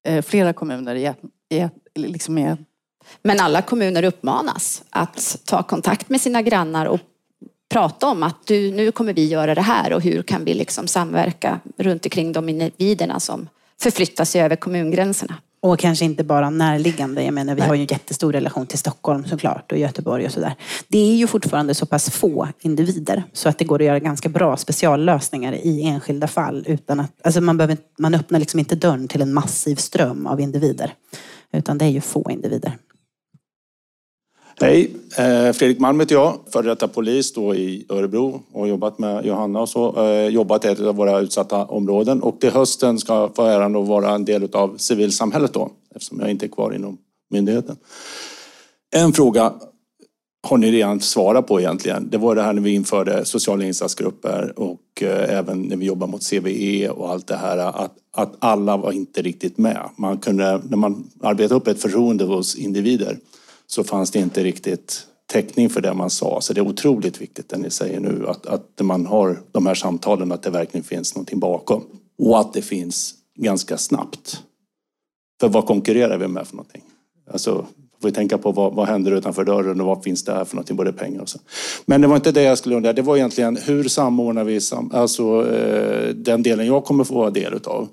[0.08, 1.14] eh, flera kommuner i,
[1.50, 2.56] i, liksom i
[3.22, 7.00] men alla kommuner uppmanas att ta kontakt med sina grannar och
[7.70, 10.88] prata om att du, nu kommer vi göra det här och hur kan vi liksom
[10.88, 13.50] samverka runt omkring de individerna som
[13.82, 15.36] förflyttar sig över kommungränserna.
[15.64, 17.24] Och kanske inte bara närliggande.
[17.24, 20.56] Jag menar, vi har ju en jättestor relation till Stockholm såklart och Göteborg och sådär.
[20.88, 24.30] Det är ju fortfarande så pass få individer så att det går att göra ganska
[24.30, 26.64] bra speciallösningar i enskilda fall.
[26.68, 30.42] Utan att, alltså man, behöver, man öppnar liksom inte dörren till en massiv ström av
[30.42, 30.94] individer.
[31.52, 32.78] Utan det är ju få individer.
[34.64, 39.26] Hej, eh, Fredrik Malm heter jag, före detta polis då i Örebro och jobbat med
[39.26, 40.06] Johanna och så.
[40.06, 43.76] Eh, jobbat i ett av våra utsatta områden och till hösten ska jag få äran
[43.76, 46.98] att vara en del av civilsamhället då eftersom jag inte är kvar inom
[47.30, 47.76] myndigheten.
[48.96, 49.54] En fråga
[50.48, 52.10] har ni redan svarat på egentligen.
[52.10, 56.08] Det var det här när vi införde sociala insatsgrupper och eh, även när vi jobbar
[56.08, 59.90] mot CVE och allt det här att, att alla var inte riktigt med.
[59.96, 63.18] Man kunde, när man arbetar upp ett förtroende hos individer
[63.68, 66.42] så fanns det inte riktigt täckning för det man sa.
[66.42, 69.76] Så det är otroligt viktigt det ni säger nu, att, att man har de här
[69.76, 71.84] samtalen, att det verkligen finns någonting bakom.
[72.18, 74.44] Och att det finns ganska snabbt.
[75.40, 76.84] För vad konkurrerar vi med för någonting?
[77.32, 77.66] Alltså,
[78.02, 80.56] får vi tänka på vad, vad händer utanför dörren och vad finns det här för
[80.56, 81.40] någonting, både pengar och så.
[81.86, 84.92] Men det var inte det jag skulle undra, det var egentligen hur samordnar vi sam,
[84.94, 87.88] alltså, eh, den delen jag kommer få vara del utav.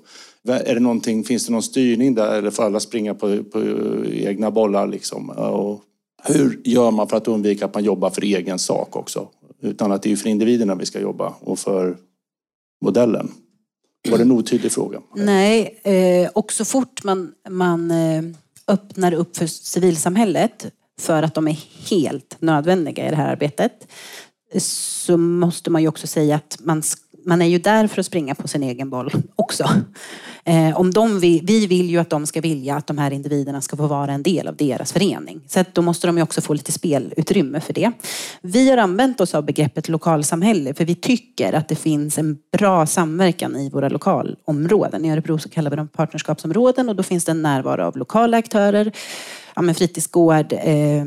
[0.47, 3.61] Är det någonting, finns det någon styrning där eller får alla springa på, på
[4.05, 4.87] egna bollar?
[4.87, 5.29] Liksom?
[5.29, 5.81] Och
[6.23, 9.27] hur gör man för att undvika att man jobbar för egen sak också?
[9.61, 11.97] Utan att det är för individerna vi ska jobba och för
[12.85, 13.31] modellen.
[14.09, 15.01] Var det en otydlig fråga?
[15.15, 18.23] Nej, eh, och så fort man, man eh,
[18.67, 20.65] öppnar upp för civilsamhället
[20.99, 23.87] för att de är helt nödvändiga i det här arbetet
[24.57, 26.83] så måste man ju också säga att man
[27.25, 29.69] man är ju där för att springa på sin egen boll också.
[30.43, 33.61] Eh, om de vill, vi vill ju att de ska vilja att de här individerna
[33.61, 35.41] ska få vara en del av deras förening.
[35.47, 37.91] Så då måste de ju också få lite spelutrymme för det.
[38.41, 42.85] Vi har använt oss av begreppet lokalsamhälle för vi tycker att det finns en bra
[42.85, 45.05] samverkan i våra lokalområden.
[45.05, 48.37] I Örebro så kallar vi dem partnerskapsområden och då finns det en närvaro av lokala
[48.37, 48.91] aktörer,
[49.55, 51.05] ja, fritidsgård, eh,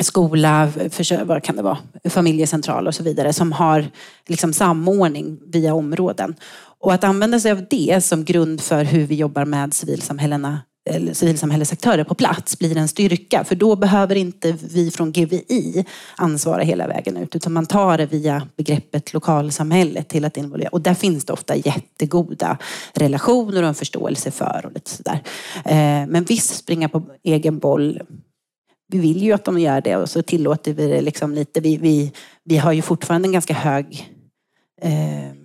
[0.00, 3.86] skola, för, vad kan det vara, familjecentral och så vidare som har
[4.26, 6.34] liksom samordning via områden.
[6.80, 11.14] Och att använda sig av det som grund för hur vi jobbar med civilsamhällena eller
[11.14, 13.44] civilsamhällesaktörer på plats blir en styrka.
[13.44, 15.84] För då behöver inte vi från GVI
[16.16, 20.68] ansvara hela vägen ut utan man tar det via begreppet lokalsamhället till att involvera.
[20.68, 22.58] Och där finns det ofta jättegoda
[22.94, 25.22] relationer och en förståelse för och lite sådär.
[25.64, 28.00] Eh, men visst, springa på egen boll
[28.92, 31.60] vi vill ju att de gör det och så tillåter vi det liksom lite.
[31.60, 32.12] Vi, vi,
[32.44, 34.12] vi har ju fortfarande en ganska hög
[34.82, 35.41] eh,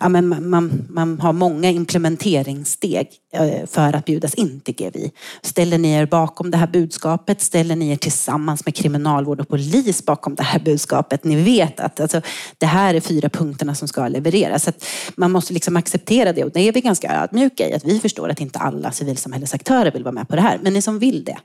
[0.00, 5.12] ja, men man, man har många implementeringssteg eh, för att bjudas in till GVI.
[5.42, 7.40] Ställer ni er bakom det här budskapet?
[7.40, 11.24] Ställer ni er tillsammans med kriminalvård och polis bakom det här budskapet?
[11.24, 12.20] Ni vet att alltså,
[12.58, 14.64] det här är fyra punkterna som ska levereras.
[14.64, 14.72] Så
[15.16, 17.74] man måste liksom acceptera det och det är vi ganska ödmjuka i.
[17.74, 20.58] Att vi förstår att inte alla civilsamhällesaktörer vill vara med på det här.
[20.62, 21.38] Men ni som vill det,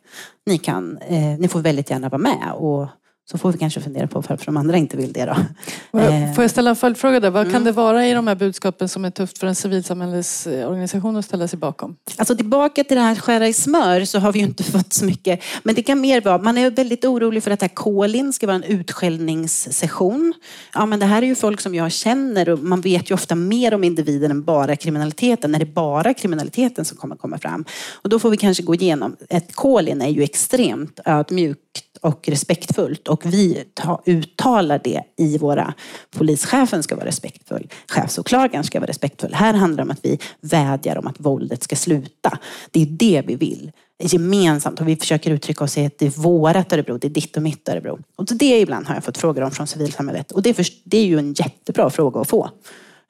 [0.45, 2.88] ni, kan, eh, ni får väldigt gärna vara med och
[3.32, 6.00] så får vi kanske fundera på varför de andra inte vill det då.
[6.00, 6.34] Eh.
[6.34, 7.30] Får jag ställa en följdfråga där?
[7.30, 7.54] Vad Mm.
[7.54, 11.48] kan det vara i de här budskapen som är tufft för en civilsamhällesorganisation att ställa
[11.48, 11.96] sig bakom?
[12.18, 15.06] Alltså tillbaka till det här skära i smör så har vi ju inte fått så
[15.06, 15.40] mycket.
[15.64, 18.48] Men det kan mer vara, man är väldigt orolig för att det här Kolin ska
[18.48, 20.34] vara en utskällningssession.
[20.74, 23.36] Ja men det här är ju folk som jag känner och man vet ju ofta
[23.36, 25.52] mer om individen än bara kriminaliteten.
[25.52, 27.66] När det är bara kriminaliteten som kommer komma fram.
[27.94, 33.08] Och då får vi kanske gå igenom, ett Kolin är ju extremt ödmjukt och respektfullt
[33.08, 35.74] och vi ta, uttalar det i våra...
[36.12, 39.34] Polischefen ska vara respektfull, chefsåklagaren ska vara respektfull.
[39.34, 42.39] Här handlar det om att vi vädjar om att våldet ska sluta.
[42.72, 43.72] Det är det vi vill
[44.04, 47.38] gemensamt och vi försöker uttrycka oss i att det är vårat Örebro, det är ditt
[47.38, 47.99] och mitt Örebro.
[48.16, 50.97] Och det ibland har jag fått frågor om från civilsamhället och det är, för, det
[50.97, 52.49] är ju en jättebra fråga att få.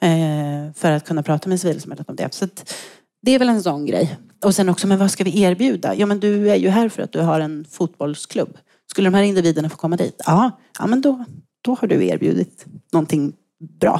[0.01, 2.33] Eh, för att kunna prata med civilsamhället om det.
[2.33, 2.73] Så att,
[3.21, 4.17] det är väl en sån grej.
[4.43, 5.95] Och sen också, men vad ska vi erbjuda?
[5.95, 8.57] Ja men du är ju här för att du har en fotbollsklubb.
[8.91, 10.21] Skulle de här individerna få komma dit?
[10.25, 11.25] Ja, ja men då,
[11.61, 13.33] då har du erbjudit någonting
[13.79, 13.99] bra.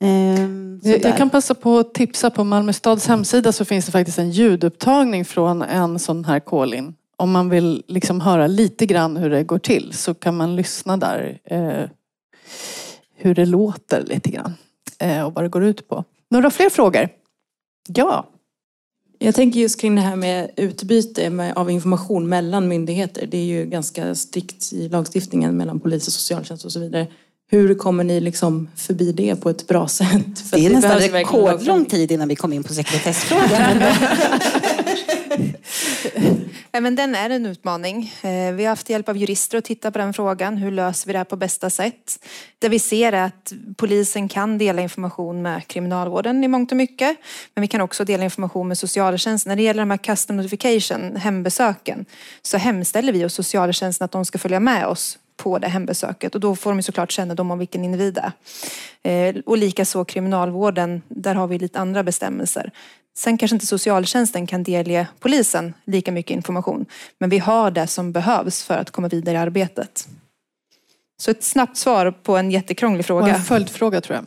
[0.00, 4.18] Ehm, Jag, kan passa på att tipsa på Malmö stads hemsida så finns det faktiskt
[4.18, 6.94] en ljudupptagning från en sån här call-in.
[7.16, 10.96] Om man vill liksom höra lite grann hur det går till så kan man lyssna
[10.96, 11.38] där.
[11.44, 11.90] Eh,
[13.16, 14.54] hur det låter lite grann.
[14.98, 16.04] Eh, och vad det går ut på.
[16.30, 17.08] Några fler frågor?
[17.88, 18.26] Ja.
[19.18, 23.26] Jag tänker just kring det här med utbyte av information mellan myndigheter.
[23.26, 27.06] Det är ju ganska strikt i lagstiftningen mellan polis och socialtjänst och så vidare.
[27.50, 30.38] Hur kommer ni liksom förbi det på ett bra sätt?
[30.50, 33.82] För Det är nästan rekordlång tid innan vi kom in på sekretessfrågan.
[36.72, 38.12] Ja, men den är en utmaning.
[38.22, 40.56] Eh, vi har haft hjälp av jurister att titta på den frågan.
[40.56, 42.24] Hur löser vi det här på bästa sätt?
[42.58, 47.16] Det vi ser är att polisen kan dela information med kriminalvården i mångt och mycket.
[47.54, 49.50] Men vi kan också dela information med socialtjänsten.
[49.50, 52.04] När det gäller de här custom notification, hembesöken,
[52.42, 56.40] så hemställer vi hos socialtjänsten att de ska följa med oss på det hembesöket och
[56.40, 58.32] då får de såklart kännedom om vilken individ det
[59.02, 59.28] är.
[59.28, 62.70] Eh, Och likaså kriminalvården, där har vi lite andra bestämmelser.
[63.16, 66.86] Sen kanske inte socialtjänsten kan delge polisen lika mycket information.
[67.18, 70.08] Men vi har det som behövs för att komma vidare i arbetet.
[71.20, 73.34] Så ett snabbt svar på en jättekrånglig Och fråga.
[73.34, 74.26] en följdfråga tror jag.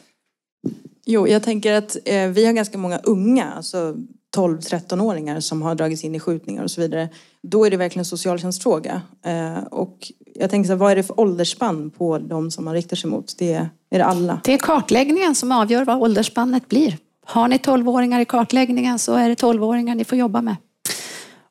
[1.06, 3.96] Jo, jag tänker att eh, vi har ganska många unga, alltså
[4.36, 7.10] 12-13-åringar som har dragits in i skjutningar och så vidare.
[7.42, 9.02] Då är det verkligen en socialtjänstfråga.
[9.26, 12.74] Eh, och jag tänker så här, vad är det för åldersspann på de som man
[12.74, 13.38] riktar sig mot?
[13.38, 13.54] Det,
[13.90, 14.42] är det alla?
[14.44, 16.98] Det är kartläggningen som avgör vad åldersspannet blir.
[17.26, 20.56] Har ni 12-åringar i kartläggningen så är det 12-åringar ni får jobba med.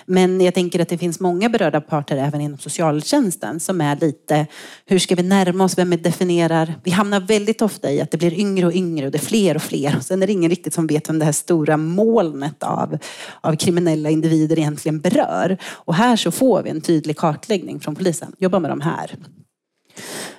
[0.06, 4.46] Men jag tänker att det finns många berörda parter även inom socialtjänsten som är lite,
[4.86, 6.74] hur ska vi närma oss, vem vi definierar?
[6.84, 9.54] Vi hamnar väldigt ofta i att det blir yngre och yngre och det är fler
[9.54, 9.96] och fler.
[9.96, 12.98] Och sen är det ingen riktigt som vet vem det här stora molnet av,
[13.40, 15.58] av kriminella individer egentligen berör.
[15.64, 18.32] Och här så får vi en tydlig kartläggning från polisen.
[18.38, 19.14] Jobba med de här.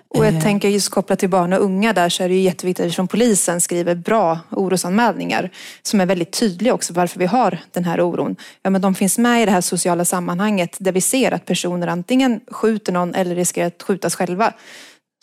[0.09, 2.99] Och jag tänker just kopplat till barn och unga där så är det ju jätteviktigt
[2.99, 5.49] att polisen skriver bra orosanmälningar
[5.81, 8.35] som är väldigt tydliga också varför vi har den här oron.
[8.61, 11.87] Ja, men de finns med i det här sociala sammanhanget där vi ser att personer
[11.87, 14.53] antingen skjuter någon eller riskerar att skjutas själva.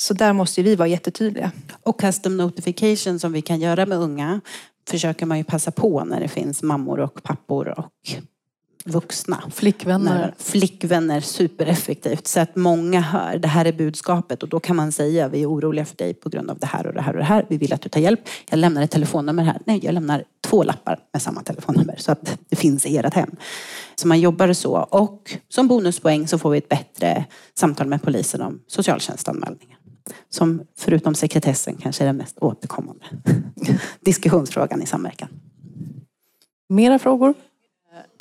[0.03, 1.51] Så där måste vi vara jättetydliga.
[1.83, 4.41] Och custom notification som vi kan göra med unga
[4.91, 7.87] försöker man ju passa på när det finns mammor och pappor och
[8.85, 9.43] vuxna.
[9.51, 10.35] Flickvänner.
[10.39, 12.27] Flickvänner, supereffektivt.
[12.27, 15.51] Så att många hör, det här är budskapet och då kan man säga, vi är
[15.51, 17.47] oroliga för dig på grund av det här och det här och det här.
[17.49, 18.21] Vi vill att du tar hjälp.
[18.51, 19.59] Jag lämnar ett telefonnummer här.
[19.67, 23.31] Nej, jag lämnar två lappar med samma telefonnummer så att det finns i ert hem.
[23.95, 24.73] Så man jobbar så.
[24.77, 27.25] Och som bonuspoäng så får vi ett bättre
[27.55, 29.79] samtal med polisen om socialtjänstanmälningar.
[30.31, 33.05] Som förutom sekretessen kanske är den mest återkommande
[34.01, 35.29] diskussionsfrågan i samverkan.
[36.69, 37.35] Mera frågor?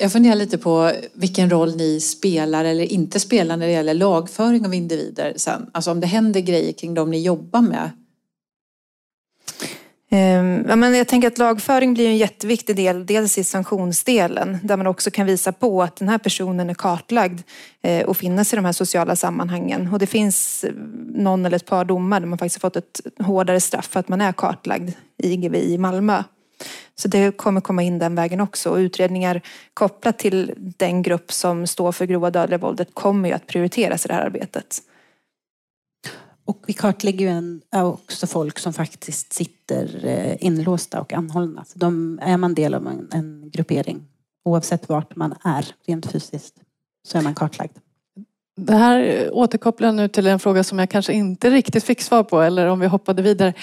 [0.02, 4.66] Jag funderar lite på vilken roll ni spelar eller inte spelar när det gäller lagföring
[4.66, 5.70] av individer sen.
[5.72, 7.90] Alltså om det händer grejer kring dem ni jobbar med.
[10.10, 14.76] Ehm, ja, men jag tänker att lagföring blir en jätteviktig del, dels i sanktionsdelen där
[14.76, 17.40] man också kan visa på att den här personen är kartlagd
[17.82, 19.88] eh, och finnas i de här sociala sammanhangen.
[19.92, 20.72] Och det finns eh,
[21.14, 24.08] någon eller ett par domar där man faktiskt har fått ett hårdare straff för att
[24.08, 26.22] man är kartlagd i IGV i Malmö.
[26.94, 28.70] Så det kommer komma in den vägen också.
[28.70, 29.40] Och utredningar
[29.74, 34.08] kopplat till den grupp som står för grova dödliga våldet kommer ju att prioriteras i
[34.08, 34.82] det här arbetet.
[36.44, 41.64] Och vi kartlägger ju också folk som faktiskt sitter eh, inlåsta och anhållna.
[41.64, 44.04] Så de, är man del av en, en gruppering,
[44.44, 46.54] oavsett vart man är rent fysiskt,
[47.08, 47.76] så är man kartlagd.
[48.56, 52.40] Det här återkopplar nu till en fråga som jag kanske inte riktigt fick svar på,
[52.40, 53.54] eller om vi hoppade vidare.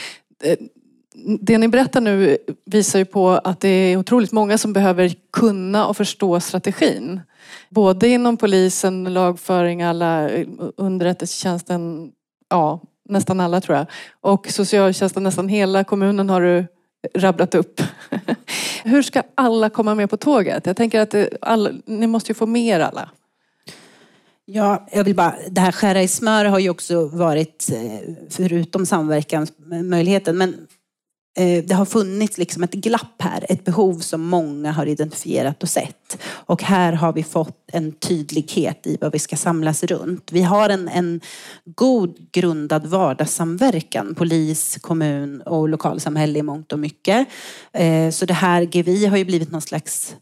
[1.42, 5.88] Det ni berättar nu visar ju på att det är otroligt många som behöver kunna
[5.88, 7.22] och förstå strategin.
[7.70, 10.48] Både inom polisen, lagföring, alla eh,
[10.78, 12.12] underrättelsetjänsten,
[12.50, 13.86] ja nästan alla tror jag.
[14.22, 16.66] Och socialtjänsten, nästan hela kommunen har du
[17.16, 17.82] rabblat upp.
[18.84, 20.66] Hur ska alla komma med på tåget?
[20.66, 23.10] Jag tänker att eh, alla, ni måste ju få mer alla.
[24.46, 28.86] Ja, jag vill bara, det här skära i smör har ju också varit, eh, förutom
[28.86, 30.68] samverkansmöjligheten, men
[31.40, 35.70] Eh, det har funnits liksom ett glapp här, ett behov som många har identifierat och
[35.70, 36.18] sett.
[36.30, 40.32] Och här har vi fått en tydlighet i vad vi ska samlas runt.
[40.32, 41.22] Vi har en, en
[41.66, 47.28] god grundad vardagssamverkan, polis, kommun och lokalsamhälle i mångt och mycket.
[47.74, 50.16] Eh, så det här GVI har ju blivit någon slags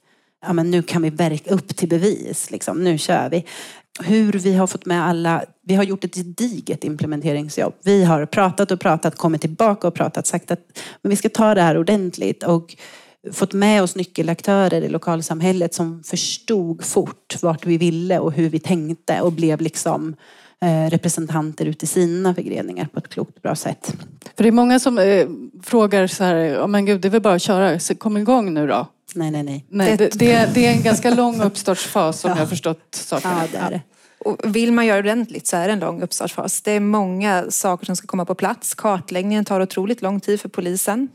[0.46, 2.84] ja men nu kan vi verka upp till bevis, liksom.
[2.84, 3.46] nu kör vi
[4.00, 7.74] hur vi har fått med alla, vi har gjort ett gediget implementeringsjobb.
[7.84, 10.60] Vi har pratat och pratat, kommit tillbaka och pratat, sagt att
[11.02, 12.76] men vi ska ta det här ordentligt och
[13.32, 18.60] fått med oss nyckelaktörer i lokalsamhället som förstod fort vart vi ville och hur vi
[18.60, 20.16] tänkte och blev liksom
[20.62, 23.96] eh, representanter ute i sina förgreningar på ett klokt bra sätt.
[24.36, 25.28] För det är många som eh,
[25.64, 28.54] frågar så här, oh, men gud det är väl bara att köra, så kom igång
[28.54, 28.88] nu då.
[29.18, 29.66] Nej, nej, nej.
[29.70, 32.36] nej det, det, är, det är en ganska lång uppstartsfas som ja.
[32.36, 33.32] jag har förstått saken.
[33.32, 33.82] Ja, det är det.
[34.20, 36.62] Och vill man göra det ordentligt så är det en lång uppstartsfas.
[36.62, 38.76] Det är många saker som ska komma på plats.
[38.76, 41.08] Kartläggningen tar otroligt lång tid för polisen.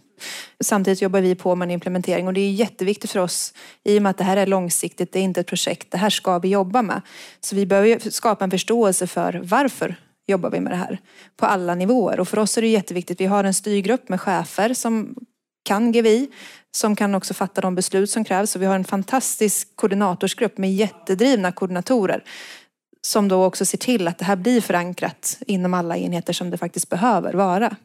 [0.65, 4.03] Samtidigt jobbar vi på med en implementering och det är jätteviktigt för oss i och
[4.03, 6.49] med att det här är långsiktigt, det är inte ett projekt, det här ska vi
[6.49, 7.03] jobba med.
[7.41, 9.97] Så vi behöver skapa en förståelse för varför
[10.27, 10.99] jobbar vi med det här
[11.37, 12.21] på alla nivåer.
[12.21, 15.15] Och för oss är det jätteviktigt, vi har en styrgrupp med chefer som
[15.63, 16.29] kan GVI,
[16.71, 18.51] som kan också fatta de beslut som krävs.
[18.51, 22.25] Så vi har en fantastisk koordinatorsgrupp med jättedrivna koordinatorer
[23.07, 26.59] som då också ser till att det här blir förankrat inom alla enheter som det
[26.59, 27.77] faktiskt behöver vara.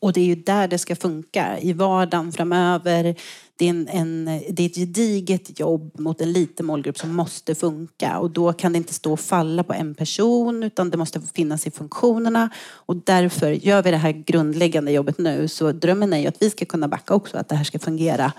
[0.00, 3.14] Och det är ju där det ska funka, i vardagen framöver.
[3.56, 7.54] Det är, en, en, det är ett gediget jobb mot en liten målgrupp som måste
[7.54, 11.20] funka och då kan det inte stå och falla på en person utan det måste
[11.20, 16.18] finnas i funktionerna och därför gör vi det här grundläggande jobbet nu så drömmen är
[16.18, 18.32] ju att vi ska kunna backa också, att det här ska fungera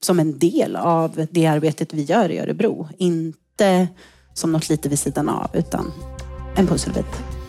[0.00, 2.88] som en del av det arbetet vi gör i Örebro.
[2.98, 3.88] Inte
[4.34, 5.92] som något lite vid sidan av, utan
[6.56, 7.39] en pusselbit.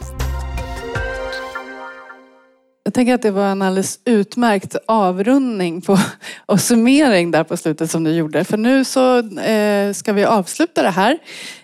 [2.91, 5.97] Jag tänker att det var en alldeles utmärkt avrundning på,
[6.45, 8.43] och summering där på slutet som du gjorde.
[8.43, 11.17] För nu så eh, ska vi avsluta det här.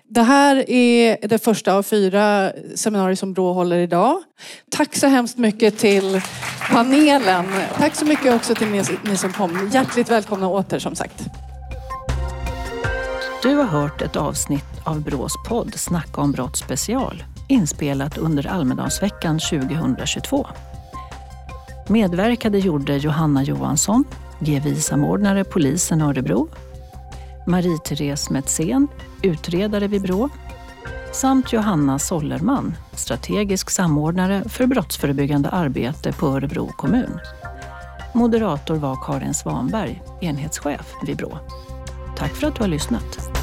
[0.10, 4.24] Det här är det första av fyra seminarier som Brå håller idag.
[4.72, 6.22] Tack så hemskt mycket till
[6.72, 7.46] panelen.
[7.78, 9.70] Tack så mycket också till ni, ni som kom.
[9.74, 11.24] Hjärtligt välkomna åter som sagt.
[13.44, 19.40] Du har hört ett avsnitt av Brås podd Snacka om brott special inspelat under Almedalsveckan
[19.40, 20.48] 2022.
[21.90, 24.04] Medverkade gjorde Johanna Johansson,
[24.40, 26.48] GVI-samordnare Polisen Örebro,
[27.48, 28.88] Marie-Therese Metzén,
[29.22, 30.30] utredare vid Brå,
[31.14, 37.20] samt Johanna Sollerman, strategisk samordnare för brottsförebyggande arbete på Örebro kommun.
[38.14, 41.38] Moderator var Karin Svanberg, enhetschef vid Brå.
[42.18, 43.37] Tack för att du har lyssnat.